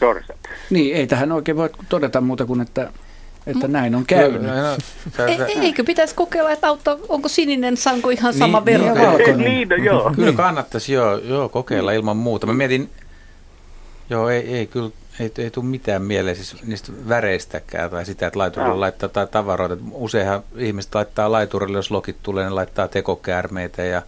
[0.00, 0.36] sorsat.
[0.70, 2.90] Niin, ei tähän oikein voi todeta muuta kuin, että
[3.46, 4.42] että näin on käynyt.
[5.28, 9.16] E- eikö pitäisi kokeilla, että auttaa, onko sininen sanko ihan sama niin, verran?
[9.16, 10.12] Niin, niin, no, joo.
[10.16, 12.46] Kyllä kannattaisi joo, joo, kokeilla ilman muuta.
[12.46, 12.90] Mä mietin,
[14.10, 18.38] joo, ei, ei kyllä ei, ei tule mitään mieleen siis niistä väreistäkään tai sitä, että
[18.38, 18.80] laiturille no.
[18.80, 19.76] laittaa tai tavaroita.
[19.92, 24.02] Useinhan ihmiset laittaa laiturille, jos lokit tulee, ne laittaa tekokäärmeitä ja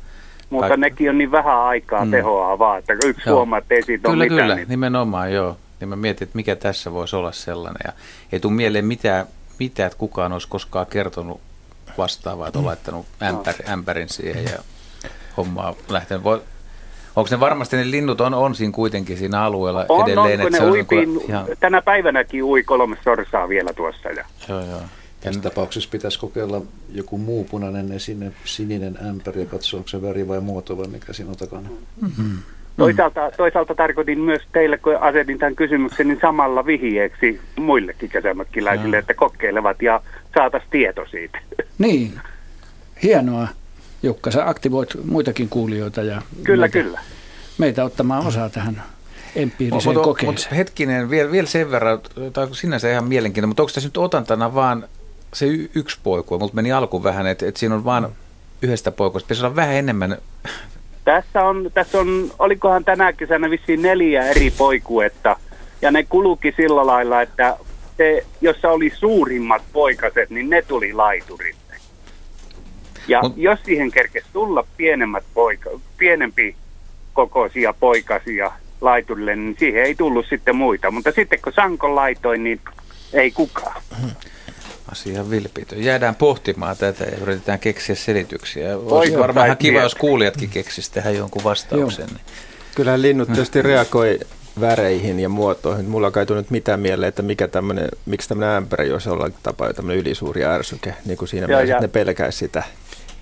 [0.51, 2.07] mutta Kaik- nekin on niin vähän aikaa Mm.
[2.09, 2.11] mm.
[2.11, 3.37] tehoa vaan, että yksi Joo.
[3.37, 4.41] huomaa, että ei siitä Kyllä, ole mitään.
[4.41, 5.57] kyllä, Niin, nimenomaan joo.
[5.81, 7.81] Niin mä mietin, että mikä tässä voisi olla sellainen.
[7.85, 7.93] Ja
[8.33, 9.27] ei tule mieleen mitään,
[9.59, 11.41] mitään, että kukaan olisi koskaan kertonut
[11.99, 14.59] vastaavaa, että on laittanut ämpäri, ämpärin siihen ja
[15.37, 16.25] hommaa lähtenyt.
[16.25, 16.43] Voi,
[17.17, 20.41] onko ne varmasti ne linnut on, on siinä kuitenkin siinä alueella on, edelleen?
[20.41, 23.73] on, kun että ne se on uipiin, kyllä ihan, tänä päivänäkin ui kolme sorsaa vielä
[23.73, 24.09] tuossa.
[24.09, 24.25] Ja.
[24.49, 24.81] joo, joo.
[25.21, 30.29] Tässä tapauksessa pitäisi kokeilla joku muu punainen esine, sininen ämpäri ja katsoa, onko se väri
[30.29, 31.69] vai muoto vai mikä siinä on takana.
[32.01, 32.39] Mm.
[32.77, 39.15] Toisaalta, toisaalta tarkoitin myös teille, kun asetin tämän kysymyksen, niin samalla vihjeeksi muillekin kesämökkiläisille, että
[39.15, 40.03] kokeilevat ja
[40.35, 41.39] saataisiin tieto siitä.
[41.79, 42.21] Niin,
[43.03, 43.49] hienoa.
[44.07, 47.01] Jukka, sä aktivoit muitakin kuulijoita ja Kyllä, meitä, kyllä.
[47.59, 48.83] meitä ottamaan osaa tähän
[49.37, 50.33] empiiriseen Mutta kokeeseen.
[50.53, 52.01] mut hetkinen, vielä, vielä sen verran,
[52.33, 54.89] tämä on sinänsä ihan mielenkiintoinen, mutta onko tässä nyt otantana vaan
[55.35, 56.39] se y- yksi poikue?
[56.39, 58.09] Mutta meni alku vähän, että, että siinä on vaan
[58.63, 59.27] yhdestä poikuesta.
[59.27, 60.19] Pitäisi olla vähän enemmän.
[61.05, 65.37] Tässä on, tässä on, olikohan tänä kesänä vissiin neljä eri poikuetta,
[65.83, 67.57] ja ne kuluki sillä lailla, että
[67.97, 71.66] se, jossa oli suurimmat poikaset, niin ne tuli laiturille.
[73.09, 76.57] Ja Mut- jos siihen kerkesi tulla pienemmät poika, pienempi
[77.13, 80.91] kokoisia poikasia laiturille, niin siihen ei tullut sitten muita.
[80.91, 82.61] Mutta sitten kun Sankon laitoin, niin
[83.13, 83.83] ei kukaan.
[84.93, 85.85] Asia vilpitön.
[85.85, 88.77] Jäädään pohtimaan tätä ja yritetään keksiä selityksiä.
[88.77, 92.07] Olisi Poika varmaan kiva, jos kuulijatkin keksisivät tähän jonkun vastauksen.
[92.07, 92.21] Niin.
[92.75, 94.19] Kyllähän linnut tietysti reagoi
[94.61, 95.85] väreihin ja muotoihin.
[95.89, 99.73] Mulla kai tule nyt mitään mieleen, että mikä tämmönen, miksi tämmöinen ämpäri olisi jollain tapaa
[99.73, 102.63] tämmöinen ylisuuri ärsyke, niin kuin siinä Joo, mielessä, ja- ne pelkäisi sitä.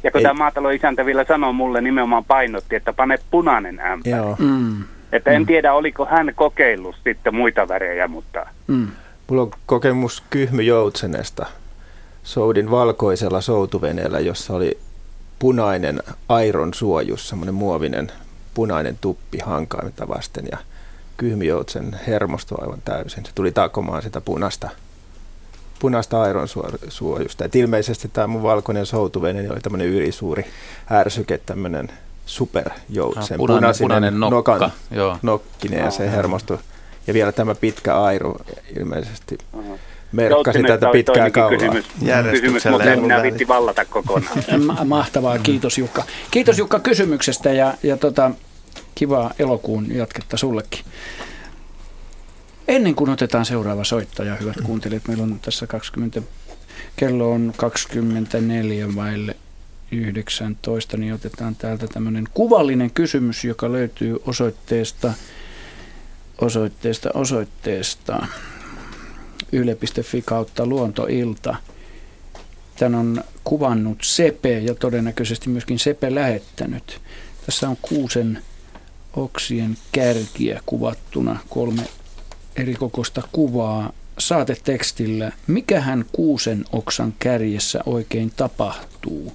[0.03, 4.17] Ja kun Ei- tämä maatalon isäntä vielä sanoi mulle nimenomaan painotti, että pane punainen ämpäri.
[4.17, 4.37] Joo.
[4.39, 8.89] Mm, Että en tiedä, oliko hän kokeillut sitten muita värejä, mutta mm.
[9.29, 11.47] Mulla on kokemus kyhmyjoutsenesta.
[12.23, 14.79] Soudin valkoisella soutuveneellä, jossa oli
[15.39, 18.13] punainen airon suojus, semmoinen muovinen
[18.55, 20.59] punainen tuppi hankaimita vasten ja
[21.17, 23.25] kyhmyjoutsen hermostui aivan täysin.
[23.27, 24.69] Se tuli takomaan sitä punasta,
[25.79, 26.49] punaista airon
[26.89, 27.45] suojusta.
[27.45, 30.47] Et ilmeisesti tämä mun valkoinen soutuvene niin oli tämmöinen ylisuuri
[30.91, 31.89] ärsyke, tämmöinen
[32.27, 33.35] superjoutsen.
[33.35, 35.19] Ah, punainen- punainen nokka, nokan, joo.
[35.23, 36.13] nokkinen ja se Joo.
[36.13, 36.59] hermostui.
[37.07, 38.37] Ja vielä tämä pitkä airu
[38.79, 39.39] ilmeisesti
[40.13, 41.59] merkkasi tätä pitkää kaulaa.
[41.59, 41.85] Kysymys,
[42.31, 44.39] kysymys mutta ei en minä vitti vallata kokonaan.
[44.67, 46.05] Ma- Mahtavaa, kiitos Jukka.
[46.31, 48.31] Kiitos Jukka kysymyksestä ja, ja tota,
[48.95, 50.85] kivaa elokuun jatketta sullekin.
[52.69, 56.23] Ennen kuin otetaan seuraava soittaja, hyvät kuuntelijat, meillä on tässä 20,
[56.97, 59.37] kello on 24 vaille
[59.93, 65.13] 19, niin otetaan täältä tämmöinen kuvallinen kysymys, joka löytyy osoitteesta,
[66.39, 68.27] osoitteesta, osoitteesta
[69.53, 71.57] yle.fi kautta luontoilta.
[72.77, 77.01] Tän on kuvannut Sepe ja todennäköisesti myöskin Sepe lähettänyt.
[77.47, 78.43] Tässä on kuusen
[79.17, 81.83] oksien kärkiä kuvattuna, kolme
[82.57, 85.33] eri kokoista kuvaa saatetekstillä.
[85.47, 89.33] Mikähän kuusen oksan kärjessä oikein tapahtuu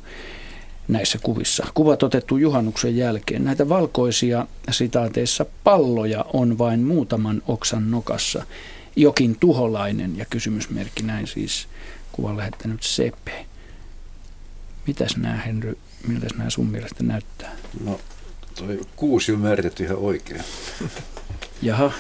[0.87, 1.67] näissä kuvissa?
[1.73, 3.43] Kuvat otettu juhannuksen jälkeen.
[3.43, 8.43] Näitä valkoisia sitaateissa palloja on vain muutaman oksan nokassa.
[8.95, 11.67] Jokin tuholainen ja kysymysmerkki näin siis
[12.11, 13.45] kuvan lähettänyt Sepe.
[14.87, 17.55] Mitäs nämä Henry, miltä nämä sun mielestä näyttää?
[17.85, 17.99] No,
[18.59, 20.41] toi kuusi on määritelty ihan oikein.
[21.61, 21.91] Jaha,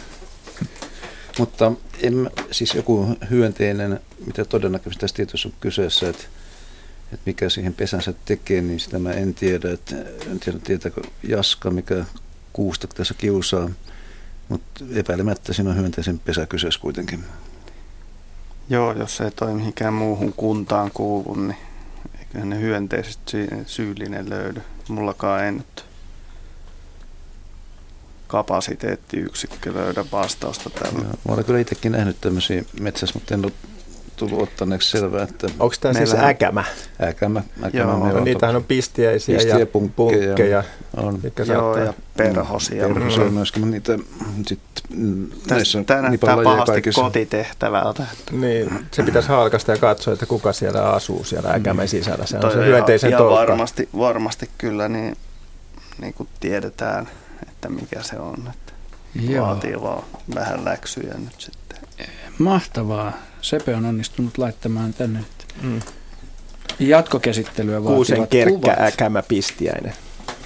[1.39, 6.23] Mutta en, siis joku hyönteinen, mitä todennäköisesti tässä tietysti on kyseessä, että,
[7.03, 9.71] että mikä siihen pesänsä tekee, niin sitä mä en tiedä.
[9.71, 9.95] Että,
[10.31, 12.05] en tiedä, tietääkö Jaska, mikä
[12.53, 13.69] kuusta tässä kiusaa.
[14.49, 17.23] Mutta epäilemättä siinä on hyönteisen pesä kyseessä kuitenkin.
[18.69, 21.57] Joo, jos ei toi mihinkään muuhun kuntaan kuulu, niin
[22.19, 24.61] eiköhän ne hyönteiset sy- syyllinen löydy.
[24.87, 25.85] Mullakaan ei nyt
[28.29, 30.99] kapasiteettiyksikkö löydä vastausta tällä.
[30.99, 33.51] Ja, mä olen kyllä itsekin nähnyt tämmöisiä metsässä, mutta en ole
[34.15, 36.63] tullut ottaneeksi selvää, että Onko tämä siis äkämä?
[37.03, 40.25] äkämä, äkämä Joo, on niitähän on pistiäisiä Pistiä, ja punkkeja.
[40.25, 40.63] punkkeja,
[40.97, 41.19] on.
[41.37, 41.83] Joo, saattaa...
[41.83, 42.87] ja perhosia.
[42.87, 43.33] Perhosia mm.
[43.33, 43.99] myöskin, mutta niitä
[44.47, 47.01] sit, mm, näissä on Tämä näyttää pahasti kaikissa.
[47.01, 48.03] kotitehtävältä.
[48.19, 52.25] Että Niin, se pitäisi halkasta ja katsoa, että kuka siellä asuu siellä äkämän sisällä.
[52.25, 53.35] Se on toi se hyönteisen ihan touka.
[53.35, 55.17] varmasti, varmasti kyllä niin,
[56.01, 57.09] niin kuin tiedetään,
[57.47, 58.49] että mikä se on.
[58.53, 58.73] Että
[59.31, 59.45] Joo.
[59.47, 60.03] Vaatii vaan
[60.35, 61.77] vähän läksyjä nyt sitten.
[62.37, 63.13] mahtavaa.
[63.41, 65.19] Sepe on onnistunut laittamaan tänne
[65.61, 65.79] Mm.
[66.79, 68.77] jatkokäsittelyä Kuusen kerkkä
[69.27, 69.93] pistiäinen.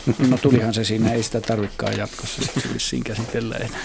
[0.29, 3.79] No tulihan se siinä, ei sitä tarvikaan jatkossa sitten vissiin käsitellä enää.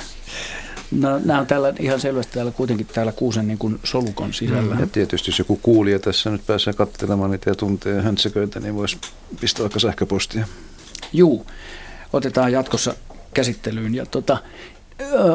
[0.90, 4.76] No nämä on täällä ihan selvästi täällä kuitenkin täällä kuusen niin kuin solukon sisällä.
[4.80, 8.98] Ja tietysti jos joku kuulija tässä nyt pääsee katselemaan niitä ja tuntee höntsäköitä, niin voisi
[9.40, 10.46] pistää vaikka sähköpostia.
[11.12, 11.46] Juu,
[12.12, 12.94] otetaan jatkossa
[13.34, 13.94] käsittelyyn.
[13.94, 14.38] Ja tota,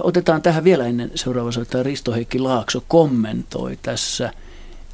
[0.04, 4.34] otetaan tähän vielä ennen seuraava soittaja Risto-Heikki Laakso kommentoi tässä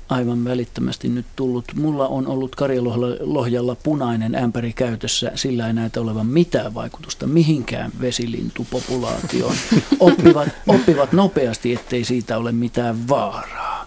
[0.10, 1.66] aivan välittömästi nyt tullut.
[1.76, 9.56] Mulla on ollut Karjalohjalla punainen ämpäri käytössä, sillä ei näytä olevan mitään vaikutusta mihinkään vesilintupopulaatioon.
[10.00, 13.86] Oppivat, oppivat nopeasti, ettei siitä ole mitään vaaraa.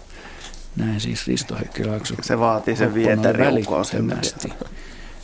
[0.75, 2.15] Näin siis Risto Heikki Laakso.
[2.21, 4.53] Se vaatii sen vietäriukon sen välittömästi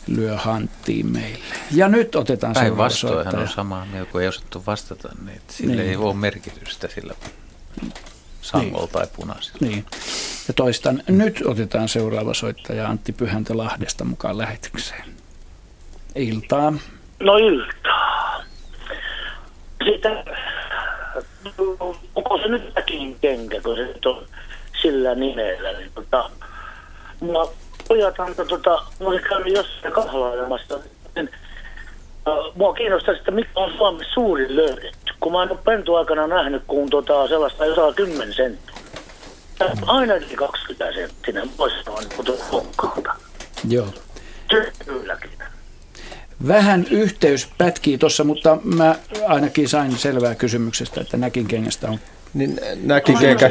[0.06, 1.44] lyö hanttiin meille.
[1.70, 3.42] Ja nyt otetaan seuraava Päinvastoin hän soittaja.
[3.42, 5.88] on samaa mieltä, kun ei osattu vastata, niin sillä Niin.
[5.88, 7.14] ei ole merkitystä sillä
[8.42, 9.58] sangolla tai punaisella.
[9.60, 9.84] Niin.
[10.48, 15.04] Ja toistan, nyt otetaan seuraava soittaja Antti Pyhäntä Lahdesta mukaan lähetykseen.
[16.14, 16.72] Iltaa.
[17.20, 18.42] No iltaa.
[19.84, 20.24] Sitä,
[22.14, 22.62] onko se nyt
[23.20, 24.26] kenkä, kun se on
[24.82, 26.30] sillä nimellä, niin tota,
[27.20, 27.52] no,
[27.90, 28.70] pojat antoi tota,
[29.00, 30.78] mä olin käynyt jossain kahlailemassa,
[31.14, 31.30] niin
[32.28, 36.62] äh, mua kiinnostaa, että mikä on Suomessa suurin löydetty, kun mä en ole pentuaikana nähnyt,
[36.66, 38.74] kun tota, sellaista jotain 10 senttiä.
[39.60, 43.14] On Ainakin 20 senttinen, voisi sanoa niin Honkaalta.
[43.68, 43.86] Joo.
[44.86, 45.30] Kylläkin.
[46.48, 48.94] Vähän yhteys pätkii tuossa, mutta mä
[49.28, 51.98] ainakin sain selvää kysymyksestä, että näkin kengästä on.
[52.34, 53.50] Niin näkin kenkä.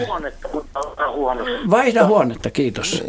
[1.69, 3.03] Vaihda huonetta, kiitos.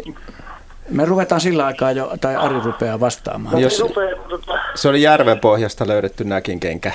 [0.91, 3.59] Me ruvetaan sillä aikaa jo, tai Ari rupeaa vastaamaan.
[3.61, 6.91] Jos, Rupeaa, tota, se oli järven pohjasta löydetty näkin kenkä.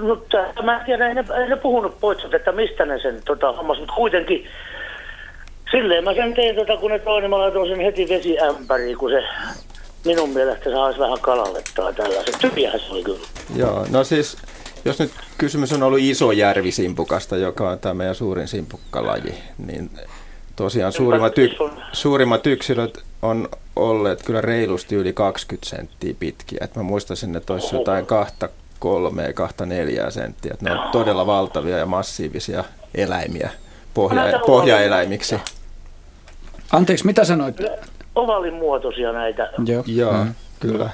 [0.00, 3.52] Mutta mä en tiedä, ei ne, ei ne puhunut poitsut, että mistä ne sen tota,
[3.52, 4.46] hommas, mutta kuitenkin
[5.70, 9.22] silleen mä sen tein, tota, kun ne toinen, mä laitoin sen heti vesiämpäriin, kun se
[10.04, 12.36] minun mielestä saisi vähän kalalle tai tällaiset.
[12.40, 13.26] Tyhjähän se oli kyllä.
[13.56, 14.36] Joo, no siis
[14.84, 19.34] jos nyt kysymys on ollut iso järvisimpukasta, joka on tämä meidän suurin simpukkalaji,
[19.66, 19.90] niin
[20.58, 21.50] tosiaan suurimmat, y-
[21.92, 26.58] suurimmat yksilöt on olleet kyllä reilusti yli 20 senttiä pitkiä.
[26.60, 28.48] Et mä muistaisin, että olisi jotain kahta
[28.78, 30.54] kolmea, kahta neljää senttiä.
[30.54, 33.50] Et ne on todella valtavia ja massiivisia eläimiä
[33.94, 35.40] pohja- pohjaeläimiksi.
[36.72, 37.56] Anteeksi, mitä sanoit?
[38.14, 39.50] Ovalin muotoisia näitä.
[39.66, 40.34] Joo, Joo mm.
[40.60, 40.90] kyllä.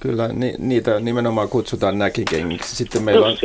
[0.00, 2.76] Kyllä, ni, niitä nimenomaan kutsutaan näkikengiksi.
[2.76, 3.36] Sitten meillä on.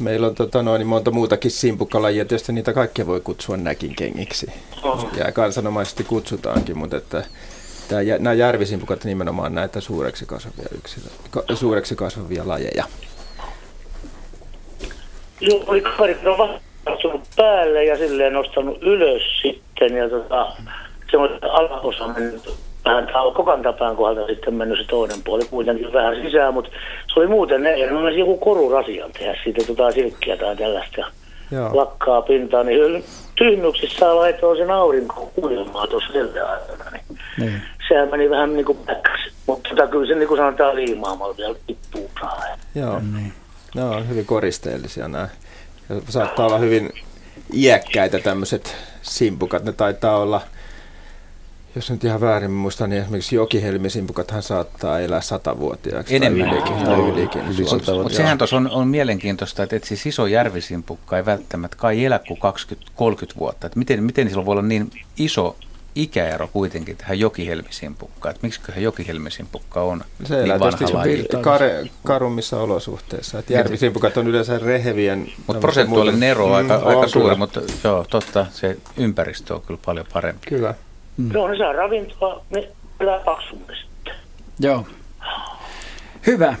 [0.00, 2.24] Meillä on tota noin, monta muutakin simpukkalajia.
[2.24, 4.46] Tietysti niitä kaikkia voi kutsua näkinkengiksi.
[4.82, 5.10] Oho.
[5.16, 7.24] Ja kansanomaisesti kutsutaankin, mutta että
[7.88, 12.84] tämä, nämä järvisimpukat nimenomaan näitä suureksi kasvavia, yksilö, ka, suureksi kasvavia lajeja.
[15.40, 20.52] Joo, oli kaverit on päälle ja silleen nostanut ylös sitten ja tota,
[21.10, 22.54] semmoinen alaosa mennyt
[22.88, 26.70] vähän kokan tapaan kohdalta sitten mennyt se toinen puoli kuitenkin vähän sisään, mutta
[27.14, 31.02] se oli muuten ne, ja mä joku korurasian tehdä siitä tota silkkiä tai tällaista
[31.50, 31.70] Joo.
[31.76, 37.62] lakkaa pintaan, niin tyhmyksissä laitoin sen aurinko kuilumaan tuossa sille aikana, niin Niin.
[37.88, 41.54] sehän meni vähän niin kuin päkkäsi, mutta tota, kyllä se niin kuin sanotaan liimaamalla vielä
[41.66, 42.42] tippuu saa.
[42.74, 43.00] Joo.
[43.74, 45.28] Ne on hyvin koristeellisia nämä.
[45.88, 46.90] Ja saattaa olla hyvin
[47.54, 49.64] iäkkäitä tämmöiset simpukat.
[49.64, 50.40] Ne taitaa olla,
[51.74, 56.48] jos nyt ihan väärin muistan, niin esimerkiksi jokihelmisimpukathan saattaa elää satavuotiaaksi Enemmän.
[56.48, 56.84] tai ylikin.
[56.84, 57.64] Tai ylikin Yli
[58.02, 62.20] Mutta sehän tuossa on, on mielenkiintoista, että, että siis iso järvisimpukka ei välttämättä kai elä
[62.28, 62.40] kuin
[63.34, 63.66] 20-30 vuotta.
[63.66, 65.56] Että miten, miten sillä voi olla niin iso
[65.94, 68.34] ikäero kuitenkin tähän jokihelmisimpukkaan?
[68.34, 71.26] Että miksiköhän jokihelmisimpukka on Se niin elää vanha tietysti laji?
[71.40, 73.38] kare, karummissa olosuhteissa.
[73.38, 75.32] Et järvisimpukat on yleensä rehevien.
[75.46, 77.38] Mutta prosentuaalinen ero on aika, Mm, aika suuri, kyllä.
[77.38, 80.46] mutta joo, totta, se ympäristö on kyllä paljon parempi.
[80.48, 80.74] Kyllä.
[81.18, 81.30] Mm.
[81.34, 82.68] Joo, ne saa ravintoa, ne
[83.00, 84.14] elää paksummin sitten.
[84.60, 84.86] Joo.
[86.26, 86.54] Hyvä.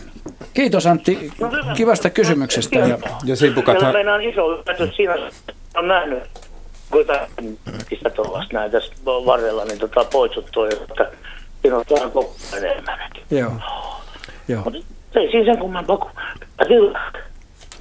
[0.54, 1.74] Kiitos Antti No hyvä.
[1.74, 2.78] kivasta kysymyksestä.
[2.78, 5.14] Ja, Ja Siellä simpukathan, meinaan iso yllätys siinä,
[5.76, 6.22] on nähnyt
[6.94, 7.20] jotain
[7.90, 11.10] mistä tuollaista näin tässä varrella, niin tota poitsut toi, että
[11.62, 12.98] siinä on vähän koko enemmän.
[13.30, 13.52] joo.
[14.48, 14.62] Joo.
[14.64, 14.78] Mutta
[15.20, 16.10] ei siinä sen kummempaa kuin
[16.68, 17.12] kyllä.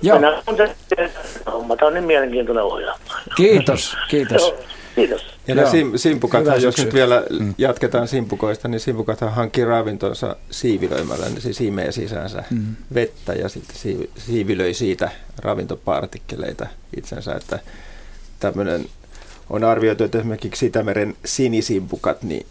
[0.01, 0.19] Joo.
[0.19, 1.11] Mennään on se
[1.51, 1.75] homma.
[1.75, 2.99] Tämä on niin mielenkiintoinen ohjelma.
[3.37, 4.41] Kiitos, kiitos.
[4.41, 4.57] Joo,
[4.97, 5.21] kiitos.
[5.47, 5.71] ja Joo.
[5.71, 7.23] sim, simpukathan, Hyvä jos nyt vielä
[7.57, 11.29] jatketaan simpukoista, niin simpukathan hankkii ravintonsa siivilöimällä.
[11.29, 12.75] Ne siis imee sisäänsä Mm.
[12.93, 16.67] vettä ja sitten siivi- siivilöi siitä ravintopartikkeleita
[16.97, 17.35] itsensä.
[17.35, 17.59] Että
[18.39, 18.85] tämmöinen
[19.49, 22.45] on arvioitu, että esimerkiksi Itämeren sinisimpukat, niin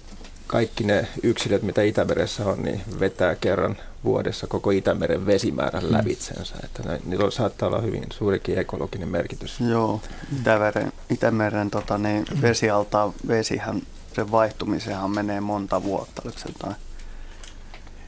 [0.46, 6.54] kaikki ne yksilöt, mitä Itämeressä on, niin vetää kerran vuodessa koko Itämeren vesimäärän lävitsensä.
[6.64, 9.60] Että ne, niillä on, saattaa olla hyvin suurikin ekologinen merkitys.
[9.60, 10.00] Joo,
[10.40, 13.82] Itämeren, Itämeren tota, niin vesialtaan vesihän,
[14.14, 16.76] sen vaihtumiseenhan menee monta vuotta, oliko se jotain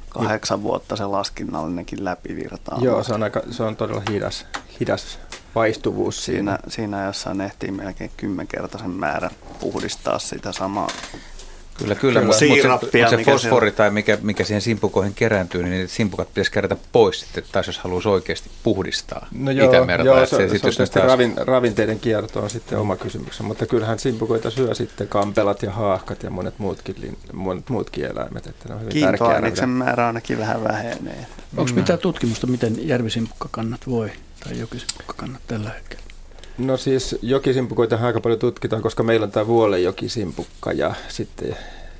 [0.08, 2.78] kahdeksan vuotta se laskinnallinenkin läpivirtaa.
[2.80, 4.46] Joo, se on, aika, se on todella hidas,
[4.80, 5.18] hidas
[5.54, 6.52] vaihtuvuus siinä.
[6.52, 9.30] siinä, siinä jossain ehtii melkein kymmenkertaisen määrän
[9.60, 10.88] puhdistaa sitä samaa,
[11.78, 12.46] Kyllä, kyllä, mutta se,
[13.10, 17.44] se fosfori tai mikä, mikä siihen simpukoihin kerääntyy, niin ne simpukat pitäisi kerätä pois sitten,
[17.52, 20.06] taas jos haluaisi oikeasti puhdistaa no joo, Itämerta.
[20.06, 21.06] Joo, se, se, se, se on taas...
[21.06, 26.22] ravin, ravinteiden kierto on sitten oma kysymys, mutta kyllähän simpukoita syö sitten kampelat ja haahkat
[26.22, 31.26] ja monet muutkin, monet muutkin eläimet, että ne on hyvin Kiintoaineksen määrä ainakin vähän vähenee.
[31.56, 31.78] Onko mm.
[31.78, 34.10] mitään tutkimusta, miten järvisimpukkakannat voi
[34.44, 36.07] tai jokisimpukakannat tällä hetkellä?
[36.58, 41.56] No siis jokisimpukoita aika paljon tutkitaan, koska meillä on tämä vuolejokisimpukka ja sitten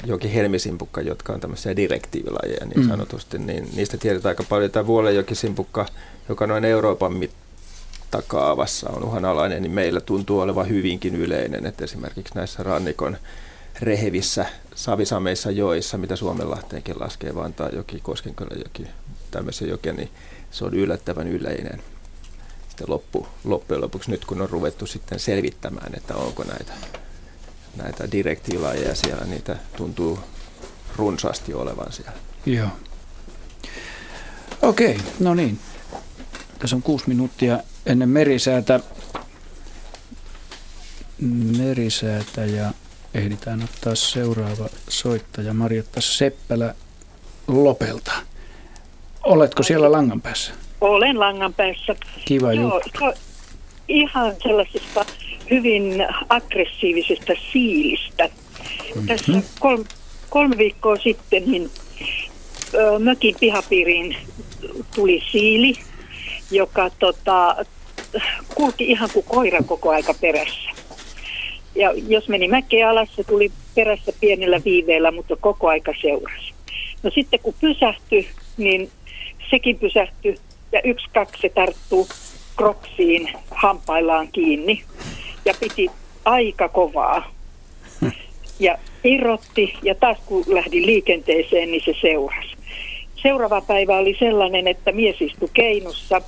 [0.07, 2.89] joki helmisimpukka, jotka on tämmöisiä direktiivilajeja niin mm.
[2.89, 4.71] sanotusti, niin niistä tiedetään aika paljon.
[4.71, 5.87] Tämä vuolejokisimpukka,
[6.29, 12.63] joka noin Euroopan mittakaavassa on uhanalainen, niin meillä tuntuu olevan hyvinkin yleinen, että esimerkiksi näissä
[12.63, 13.17] rannikon
[13.81, 18.87] rehevissä savisameissa joissa, mitä Suomenlahteenkin laskee, vaan tämä joki, Koskenkylän joki,
[19.31, 20.11] tämmöisiä jokia, niin
[20.51, 21.83] se on yllättävän yleinen
[22.79, 26.73] sitten loppu, loppujen lopuksi nyt kun on ruvettu sitten selvittämään, että onko näitä,
[27.77, 30.19] näitä direktiilajeja siellä, niitä tuntuu
[30.97, 32.13] runsaasti olevan siellä.
[32.47, 32.69] Joo.
[34.63, 35.59] Okei, no niin.
[36.59, 38.81] Tässä on kuusi minuuttia ennen merisäätä.
[41.59, 42.73] Merisäätä ja
[43.15, 46.75] ehditään ottaa seuraava soittaja Marjatta Seppälä
[47.49, 48.13] Lopelta.
[49.25, 50.53] Oletko siellä langan päässä?
[50.81, 51.97] Olen langan päässä.
[52.25, 52.81] Kiva Joo,
[53.89, 55.05] ihan sellaisesta
[55.51, 58.25] hyvin aggressiivisesta siilistä.
[58.25, 59.07] Mm-hmm.
[59.07, 59.85] Tässä kolme,
[60.31, 61.71] kolme viikkoa sitten niin
[62.75, 64.17] ö, mökin pihapiiriin
[64.95, 65.75] tuli siili,
[66.51, 67.57] joka tota,
[68.55, 70.71] kulki ihan kuin koira koko aika perässä.
[71.75, 76.53] Ja jos meni mäkeä alas, se tuli perässä pienellä viiveellä, mutta koko aika seurasi.
[77.03, 78.91] No sitten kun pysähtyi, niin
[79.51, 80.35] sekin pysähtyi
[80.73, 82.09] ja yksi kaksi tarttuu
[82.57, 84.85] kroksiin hampaillaan kiinni
[85.45, 85.91] ja piti
[86.25, 87.31] aika kovaa.
[88.61, 92.51] Ja irrotti ja taas kun lähdin liikenteeseen, niin se seurasi.
[93.23, 96.23] Seuraava päivä oli sellainen, että mies istui keinussa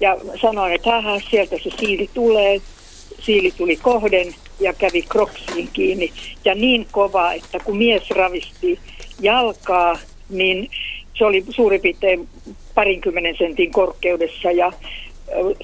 [0.00, 2.60] ja sanoin, että hähä, sieltä se siili tulee.
[3.20, 6.12] Siili tuli kohden ja kävi kroksiin kiinni.
[6.44, 8.78] Ja niin kova, että kun mies ravisti
[9.20, 9.98] jalkaa,
[10.28, 10.70] niin
[11.18, 12.28] se oli suurin piirtein
[12.76, 14.72] parinkymmenen sentin korkeudessa ja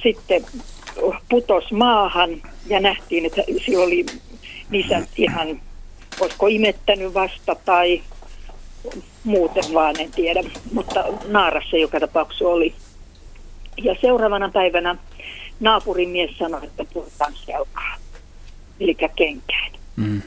[0.03, 0.45] sitten
[1.29, 4.07] putos maahan ja nähtiin, että sillä oli
[4.71, 5.61] niissä ihan,
[6.21, 8.03] olisiko imettänyt vasta tai
[9.25, 10.43] muuten vaan, en tiedä,
[10.73, 12.75] mutta naarassa joka tapauksessa oli.
[13.83, 14.97] Ja seuraavana päivänä
[15.61, 17.97] naapurin mies sanoi, että puhutaan selkaa,
[18.81, 19.73] eli kenkään.
[19.97, 20.23] Mm.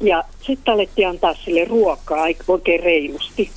[0.00, 3.50] Ja sitten alettiin antaa sille ruokaa oikein reilusti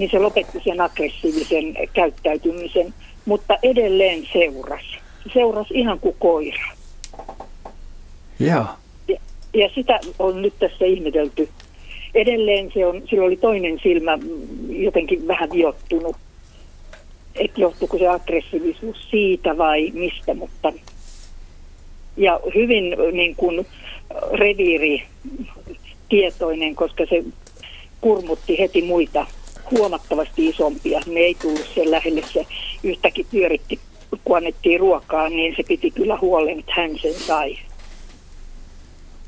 [0.00, 2.94] niin se lopetti sen aggressiivisen käyttäytymisen,
[3.24, 4.98] mutta edelleen seurasi.
[5.24, 6.64] Se seurasi ihan kuin koira.
[8.38, 8.64] Joo.
[9.08, 9.16] Ja,
[9.54, 11.48] ja sitä on nyt tässä ihmetelty.
[12.14, 14.18] Edelleen se on, sillä oli toinen silmä
[14.68, 16.16] jotenkin vähän viottunut.
[17.34, 20.72] Että johtuuko se aggressiivisuus siitä vai mistä, mutta
[22.16, 23.66] ja hyvin niin kuin
[24.32, 25.02] reviiri
[26.08, 27.24] tietoinen, koska se
[28.00, 29.26] kurmutti heti muita
[29.70, 31.00] huomattavasti isompia.
[31.06, 32.46] Ne ei tullut sen lähelle, se
[32.82, 33.80] yhtäkin pyöritti,
[34.24, 37.58] kun annettiin ruokaa, niin se piti kyllä huolen, että hän sen sai.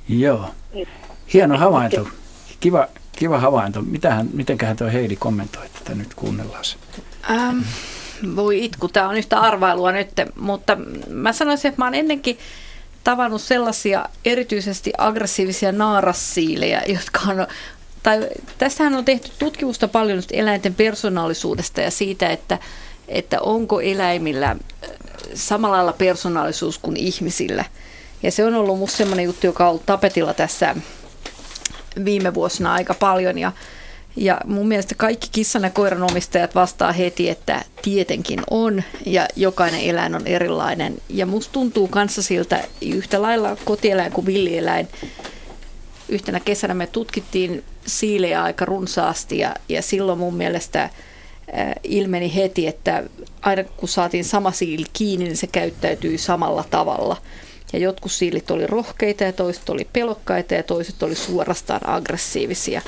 [0.08, 0.44] Joo.
[1.32, 2.08] Hieno havainto.
[2.60, 3.82] Kiva, kiva havainto.
[3.82, 6.76] Mitähän, mitenköhän tuo Heidi kommentoi tätä nyt kuunnellaan se?
[7.30, 7.58] Ähm,
[8.36, 10.08] voi itku, tämä on yhtä arvailua nyt,
[10.40, 10.76] mutta
[11.08, 12.38] mä sanoisin, että mä oon ennenkin
[13.04, 17.46] tavannut sellaisia erityisesti aggressiivisia naarassiilejä, jotka on
[18.02, 18.28] tai
[18.58, 22.58] tässähän on tehty tutkimusta paljon eläinten persoonallisuudesta ja siitä, että,
[23.08, 24.56] että onko eläimillä
[25.34, 27.64] samalla lailla persoonallisuus kuin ihmisillä.
[28.22, 30.76] Ja se on ollut musta semmoinen juttu, joka on ollut tapetilla tässä
[32.04, 33.38] viime vuosina aika paljon.
[33.38, 33.52] Ja,
[34.16, 39.80] ja mun mielestä kaikki kissan ja koiran omistajat vastaa heti, että tietenkin on ja jokainen
[39.80, 41.02] eläin on erilainen.
[41.08, 44.88] Ja musta tuntuu kanssa siltä yhtä lailla kotieläin kuin villieläin,
[46.12, 50.90] yhtenä kesänä me tutkittiin siilejä aika runsaasti ja, ja silloin mun mielestä
[51.82, 53.04] ilmeni heti, että
[53.42, 57.16] aina kun saatiin sama siili kiinni, niin se käyttäytyi samalla tavalla.
[57.72, 62.82] Ja jotkut siilit oli rohkeita ja toiset oli pelokkaita ja toiset oli suorastaan aggressiivisia.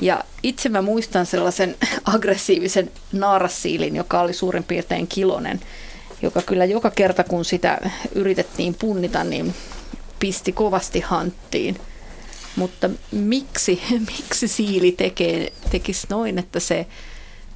[0.00, 1.76] Ja itse mä muistan sellaisen
[2.14, 5.60] aggressiivisen naarassiilin, joka oli suurin piirtein kilonen,
[6.22, 9.54] joka kyllä joka kerta kun sitä yritettiin punnita, niin
[10.18, 11.76] pisti kovasti hanttiin.
[12.56, 13.82] Mutta miksi,
[14.18, 16.86] miksi siili tekee, tekisi noin, että se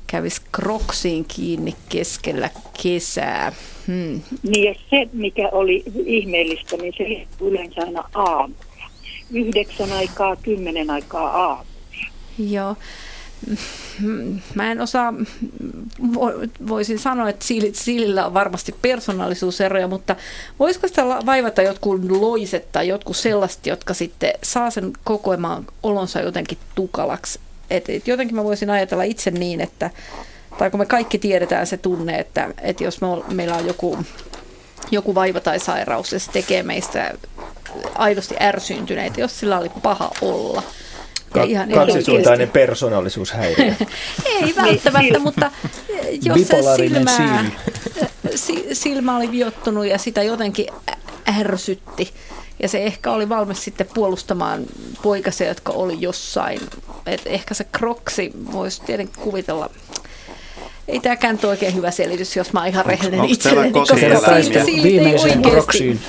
[0.06, 2.50] kävisi kroksiin kiinni keskellä
[2.82, 3.52] kesää?
[3.86, 4.22] Hmm.
[4.42, 8.90] Niin ja se, mikä oli ihmeellistä, niin se yleensä aina aamulla.
[9.30, 11.64] yhdeksän aikaa, kymmenen aikaa aamu.
[12.38, 12.76] Joo.
[14.54, 15.14] Mä en osaa,
[16.68, 20.16] voisin sanoa, että siilillä on varmasti persoonallisuuseroja, mutta
[20.58, 26.58] voisiko sitä vaivata jotkut loiset tai jotkut sellaiset, jotka sitten saa sen kokoamaan olonsa jotenkin
[26.74, 27.40] tukalaksi?
[27.70, 29.90] Et, jotenkin mä voisin ajatella itse niin, että,
[30.58, 33.98] tai kun me kaikki tiedetään se tunne, että, että jos me, meillä on joku,
[34.90, 37.14] joku vaiva tai sairaus ja se tekee meistä
[37.94, 40.62] aidosti ärsyyntyneitä, jos sillä oli paha olla–
[41.32, 43.74] Ka- ihan kaksisuuntainen persoonallisuushäiriö.
[44.42, 45.50] Ei välttämättä, mutta
[46.22, 47.44] jos se silmää,
[48.72, 50.66] silmä oli viottunut ja sitä jotenkin
[51.38, 52.14] ärsytti,
[52.62, 54.66] ja se ehkä oli valmis sitten puolustamaan
[55.02, 56.60] poikasia, jotka oli jossain.
[57.06, 59.70] Et ehkä se kroksi voisi tietenkin kuvitella
[60.90, 63.96] ei tämäkään nyt oikein hyvä selitys, jos mä oon ihan rehellinen itselleni, koska
[64.82, 66.00] viimeiseen kroksiin.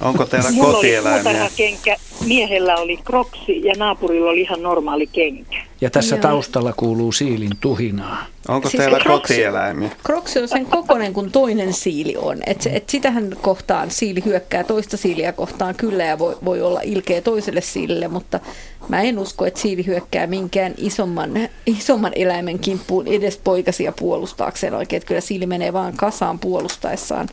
[0.00, 1.50] Onko teillä kotieläimiä?
[1.56, 1.96] kenkä.
[2.26, 5.56] Miehellä oli kroksi ja naapurilla oli ihan normaali kenkä.
[5.80, 6.22] Ja tässä Joo.
[6.22, 8.26] taustalla kuuluu siilin tuhinaa.
[8.48, 9.90] Onko siis teillä kroksi, kotieläimiä?
[10.04, 12.38] Kroksi on sen kokoinen kuin toinen siili on.
[12.46, 16.80] Et, se, et sitähän kohtaan siili hyökkää toista siiliä kohtaan kyllä ja voi, voi olla
[16.84, 18.40] ilkeä toiselle siilille, mutta
[18.88, 21.30] mä en usko, että siili hyökkää minkään isomman,
[21.66, 24.98] isomman eläimen kimppuun edes poikasia puolustaakseen oikein.
[24.98, 27.28] Että kyllä siili menee vaan kasaan puolustaessaan.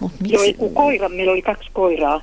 [0.00, 0.56] Mut miksi?
[0.58, 2.22] Joo, koira, meillä oli kaksi koiraa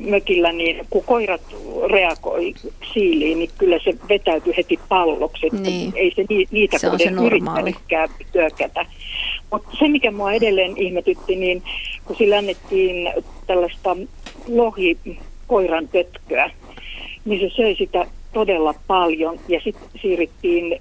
[0.00, 1.42] mökillä, niin kun koirat
[1.90, 2.54] reagoi
[2.92, 5.46] siiliin, niin kyllä se vetäytyy heti palloksi.
[5.52, 5.92] Niin.
[5.94, 8.86] Ei se niitä se kohden yrittänytkään työkätä.
[9.52, 11.62] Mutta se, mikä mua edelleen ihmetytti, niin
[12.04, 13.12] kun sillä annettiin
[13.46, 13.96] tällaista
[14.48, 16.50] lohikoiran tötköä,
[17.24, 19.38] niin se söi sitä todella paljon.
[19.48, 20.80] Ja sitten siirryttiin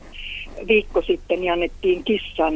[0.68, 2.54] viikko sitten ja annettiin kissan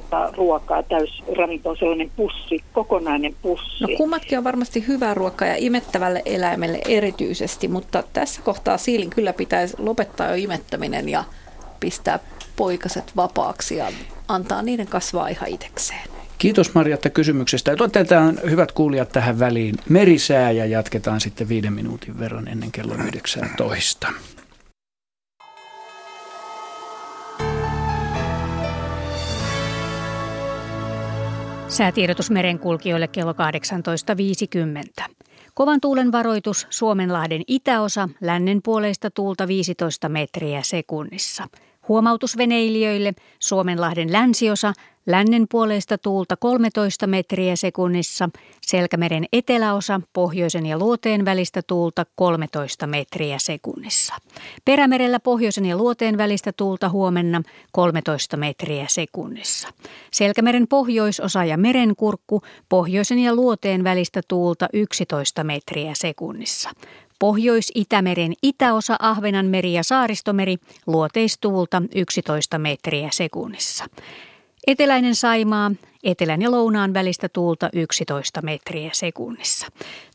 [0.00, 3.84] tota, ruokaa, täysravinto on sellainen pussi, kokonainen pussi.
[3.84, 9.32] No kummatkin on varmasti hyvää ruokaa ja imettävälle eläimelle erityisesti, mutta tässä kohtaa siilin kyllä
[9.32, 11.24] pitäisi lopettaa jo imettäminen ja
[11.80, 12.18] pistää
[12.56, 13.86] poikaset vapaaksi ja
[14.28, 16.08] antaa niiden kasvaa ihan itsekseen.
[16.38, 17.76] Kiitos Marjatta kysymyksestä.
[17.80, 24.08] Otetaan hyvät kuulijat tähän väliin merisää ja jatketaan sitten viiden minuutin verran ennen kello 19.
[31.68, 35.04] Säätiedotus merenkulkijoille kello 18.50.
[35.54, 41.48] Kovan tuulen varoitus Suomenlahden itäosa, lännen puoleista tuulta 15 metriä sekunnissa.
[41.88, 44.72] Huomautus veneilijöille Suomenlahden länsiosa,
[45.06, 48.28] lännen puoleista tuulta 13 metriä sekunnissa,
[48.62, 54.14] Selkämeren eteläosa, pohjoisen ja luoteen välistä tuulta 13 metriä sekunnissa.
[54.64, 59.68] Perämerellä pohjoisen ja luoteen välistä tuulta huomenna 13 metriä sekunnissa.
[60.12, 66.70] Selkämeren pohjoisosa ja merenkurkku, pohjoisen ja luoteen välistä tuulta 11 metriä sekunnissa.
[67.18, 70.56] Pohjois-Itämeren itäosa Ahvenanmeri ja Saaristomeri
[70.86, 73.84] luoteistuulta 11 metriä sekunnissa.
[74.66, 75.72] Eteläinen Saimaa,
[76.04, 79.66] etelän ja lounaan välistä tuulta 11 metriä sekunnissa.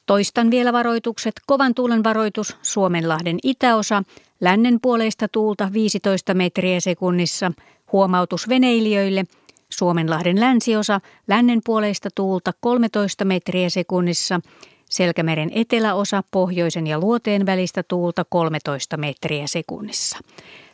[0.05, 1.33] Toistan vielä varoitukset.
[1.47, 4.03] Kovan tuulen varoitus Suomenlahden itäosa,
[4.41, 7.51] lännen puoleista tuulta 15 metriä sekunnissa.
[7.91, 9.25] Huomautus veneilijöille–
[9.71, 14.39] Suomenlahden länsiosa, lännen puoleista tuulta 13 metriä sekunnissa,
[14.91, 20.17] Selkämeren eteläosa, pohjoisen ja luoteen välistä tuulta 13 metriä sekunnissa.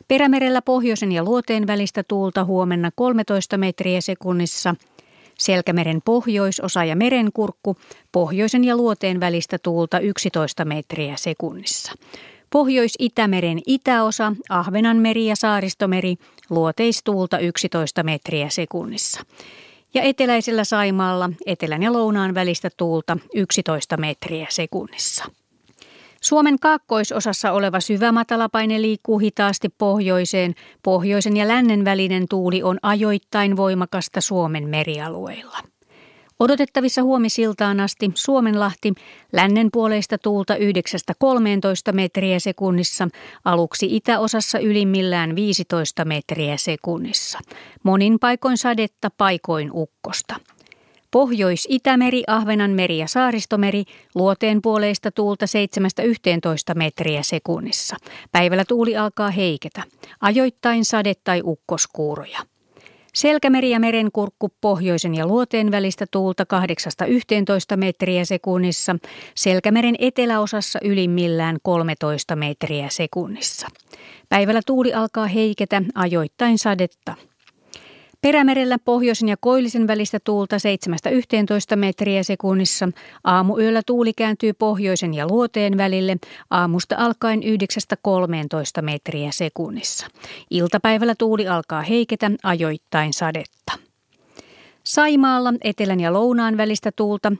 [0.08, 4.74] Perämerellä pohjoisen ja luoteen välistä tuulta huomenna 13 metriä sekunnissa.
[5.38, 7.76] Selkämeren pohjoisosa ja merenkurkku,
[8.12, 11.92] pohjoisen ja luoteen välistä tuulta 11 metriä sekunnissa.
[12.50, 16.16] Pohjois-Itämeren itäosa, Ahvenanmeri ja Saaristomeri,
[16.50, 19.20] luoteistuulta 11 metriä sekunnissa.
[19.94, 25.24] Ja eteläisellä Saimaalla etelän ja lounaan välistä tuulta 11 metriä sekunnissa.
[26.20, 30.54] Suomen kaakkoisosassa oleva syvä matalapaine liikkuu hitaasti pohjoiseen.
[30.82, 35.58] Pohjoisen ja lännen välinen tuuli on ajoittain voimakasta Suomen merialueilla.
[36.40, 38.94] Odotettavissa huomisiltaan asti Suomenlahti
[39.32, 40.58] lännen puoleista tuulta 9-13
[41.92, 43.08] metriä sekunnissa,
[43.44, 47.38] aluksi itäosassa ylimmillään 15 metriä sekunnissa.
[47.82, 50.34] Monin paikoin sadetta, paikoin ukkosta.
[51.10, 53.84] Pohjois-Itämeri, Ahvenanmeri ja Saaristomeri
[54.14, 55.46] luoteen puoleista tuulta
[56.72, 57.96] 7-11 metriä sekunnissa.
[58.32, 59.82] Päivällä tuuli alkaa heiketä.
[60.20, 62.38] Ajoittain sade- tai ukkoskuuroja.
[63.18, 66.44] Selkämeri ja merenkurkku pohjoisen ja luoteen välistä tuulta
[67.74, 68.96] 8-11 metriä sekunnissa,
[69.34, 73.68] Selkämeren eteläosassa ylimmillään 13 metriä sekunnissa.
[74.28, 77.14] Päivällä tuuli alkaa heiketä, ajoittain sadetta.
[78.20, 80.56] Perämerellä pohjoisen ja koillisen välistä tuulta
[81.72, 82.88] 7-11 metriä sekunnissa.
[83.24, 86.16] Aamuyöllä tuuli kääntyy pohjoisen ja luoteen välille
[86.50, 90.06] aamusta alkaen 9-13 metriä sekunnissa.
[90.50, 93.72] Iltapäivällä tuuli alkaa heiketä ajoittain sadetta.
[94.84, 97.32] Saimaalla etelän ja lounaan välistä tuulta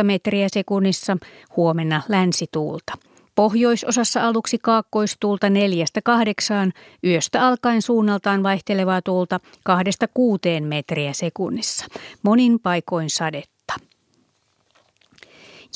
[0.00, 1.16] 7-11 metriä sekunnissa,
[1.56, 3.11] huomenna länsituulta.
[3.34, 6.72] Pohjoisosassa aluksi kaakkoistuulta neljästä kahdeksaan,
[7.04, 11.86] yöstä alkaen suunnaltaan vaihtelevaa tuulta kahdesta kuuteen metriä sekunnissa.
[12.22, 13.74] Monin paikoin sadetta.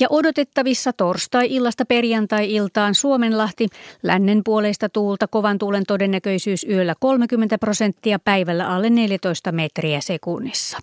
[0.01, 3.69] Ja odotettavissa torstai-illasta perjantai-iltaan Suomenlahti,
[4.03, 10.79] lännen puoleista tuulta kovan tuulen todennäköisyys yöllä 30 prosenttia, päivällä alle 14 metriä sekunnissa.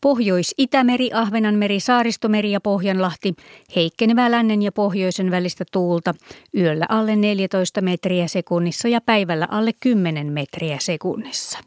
[0.00, 3.34] Pohjois-Itämeri, Ahvenanmeri, Saaristomeri ja Pohjanlahti,
[3.76, 6.14] heikkenevää lännen ja pohjoisen välistä tuulta,
[6.56, 11.58] yöllä alle 14 metriä sekunnissa ja päivällä alle 10 metriä sekunnissa.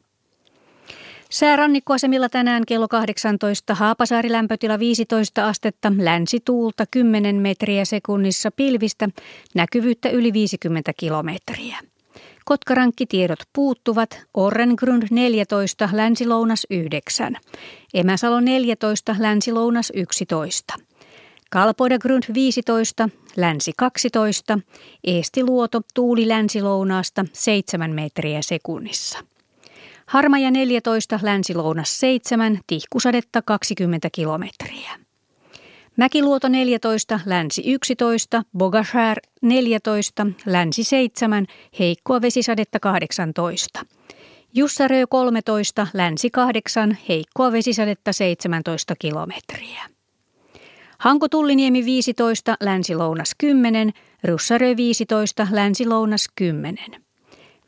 [1.30, 9.10] Säärannikkoasemilla tänään kello 18, Haapasaari lämpötila 15 astetta, länsituulta 10 metriä sekunnissa pilvistä,
[9.56, 11.78] näkyvyyttä yli 50 kilometriä.
[12.50, 17.38] Kotkarankkitiedot puuttuvat, Orrengrund 14, Länsi-Lounas 9,
[17.94, 20.74] Emäsalo 14, Länsi-Lounas 11.
[21.52, 24.60] Kalpoidagrund 15, Länsi 12,
[25.04, 29.20] Eestiluoto tuuli länsi-lounaasta 7 metriä sekunnissa.
[30.06, 35.09] Harmaja 14, länsi-lounas 7, tihkusadetta 20 kilometriä.
[36.00, 41.46] Mäkiluoto 14, länsi 11, Bogashär 14, länsi 7,
[41.80, 43.80] heikkoa vesisadetta 18.
[44.54, 49.82] Jussarö 13, länsi 8, heikkoa vesisadetta 17 kilometriä.
[50.98, 53.94] Hanko Tulliniemi 15, länsi-lounas 10,
[54.24, 56.78] Russarö 15, länsi-lounas 10.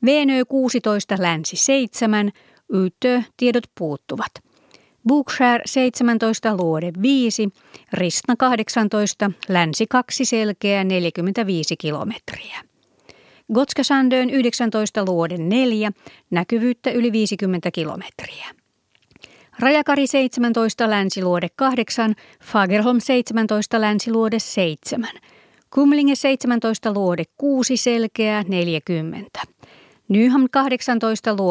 [0.06, 2.32] Venö 16, länsi 7,
[2.74, 4.51] Ytö tiedot puuttuvat.
[5.08, 7.50] Bookshare 17, luode 5,
[7.94, 12.62] Ristna 18, länsi 2 selkeä 45 kilometriä.
[13.54, 15.92] Gotskasandön 19, luode 4,
[16.30, 18.46] näkyvyyttä yli 50 kilometriä.
[19.60, 25.10] Rajakari 17, länsiluode 8, Fagerholm 17, länsiluode 7.
[25.70, 29.42] Kumlinge 17, luode 6, selkeä 40.
[30.08, 31.42] Nyham 18, luode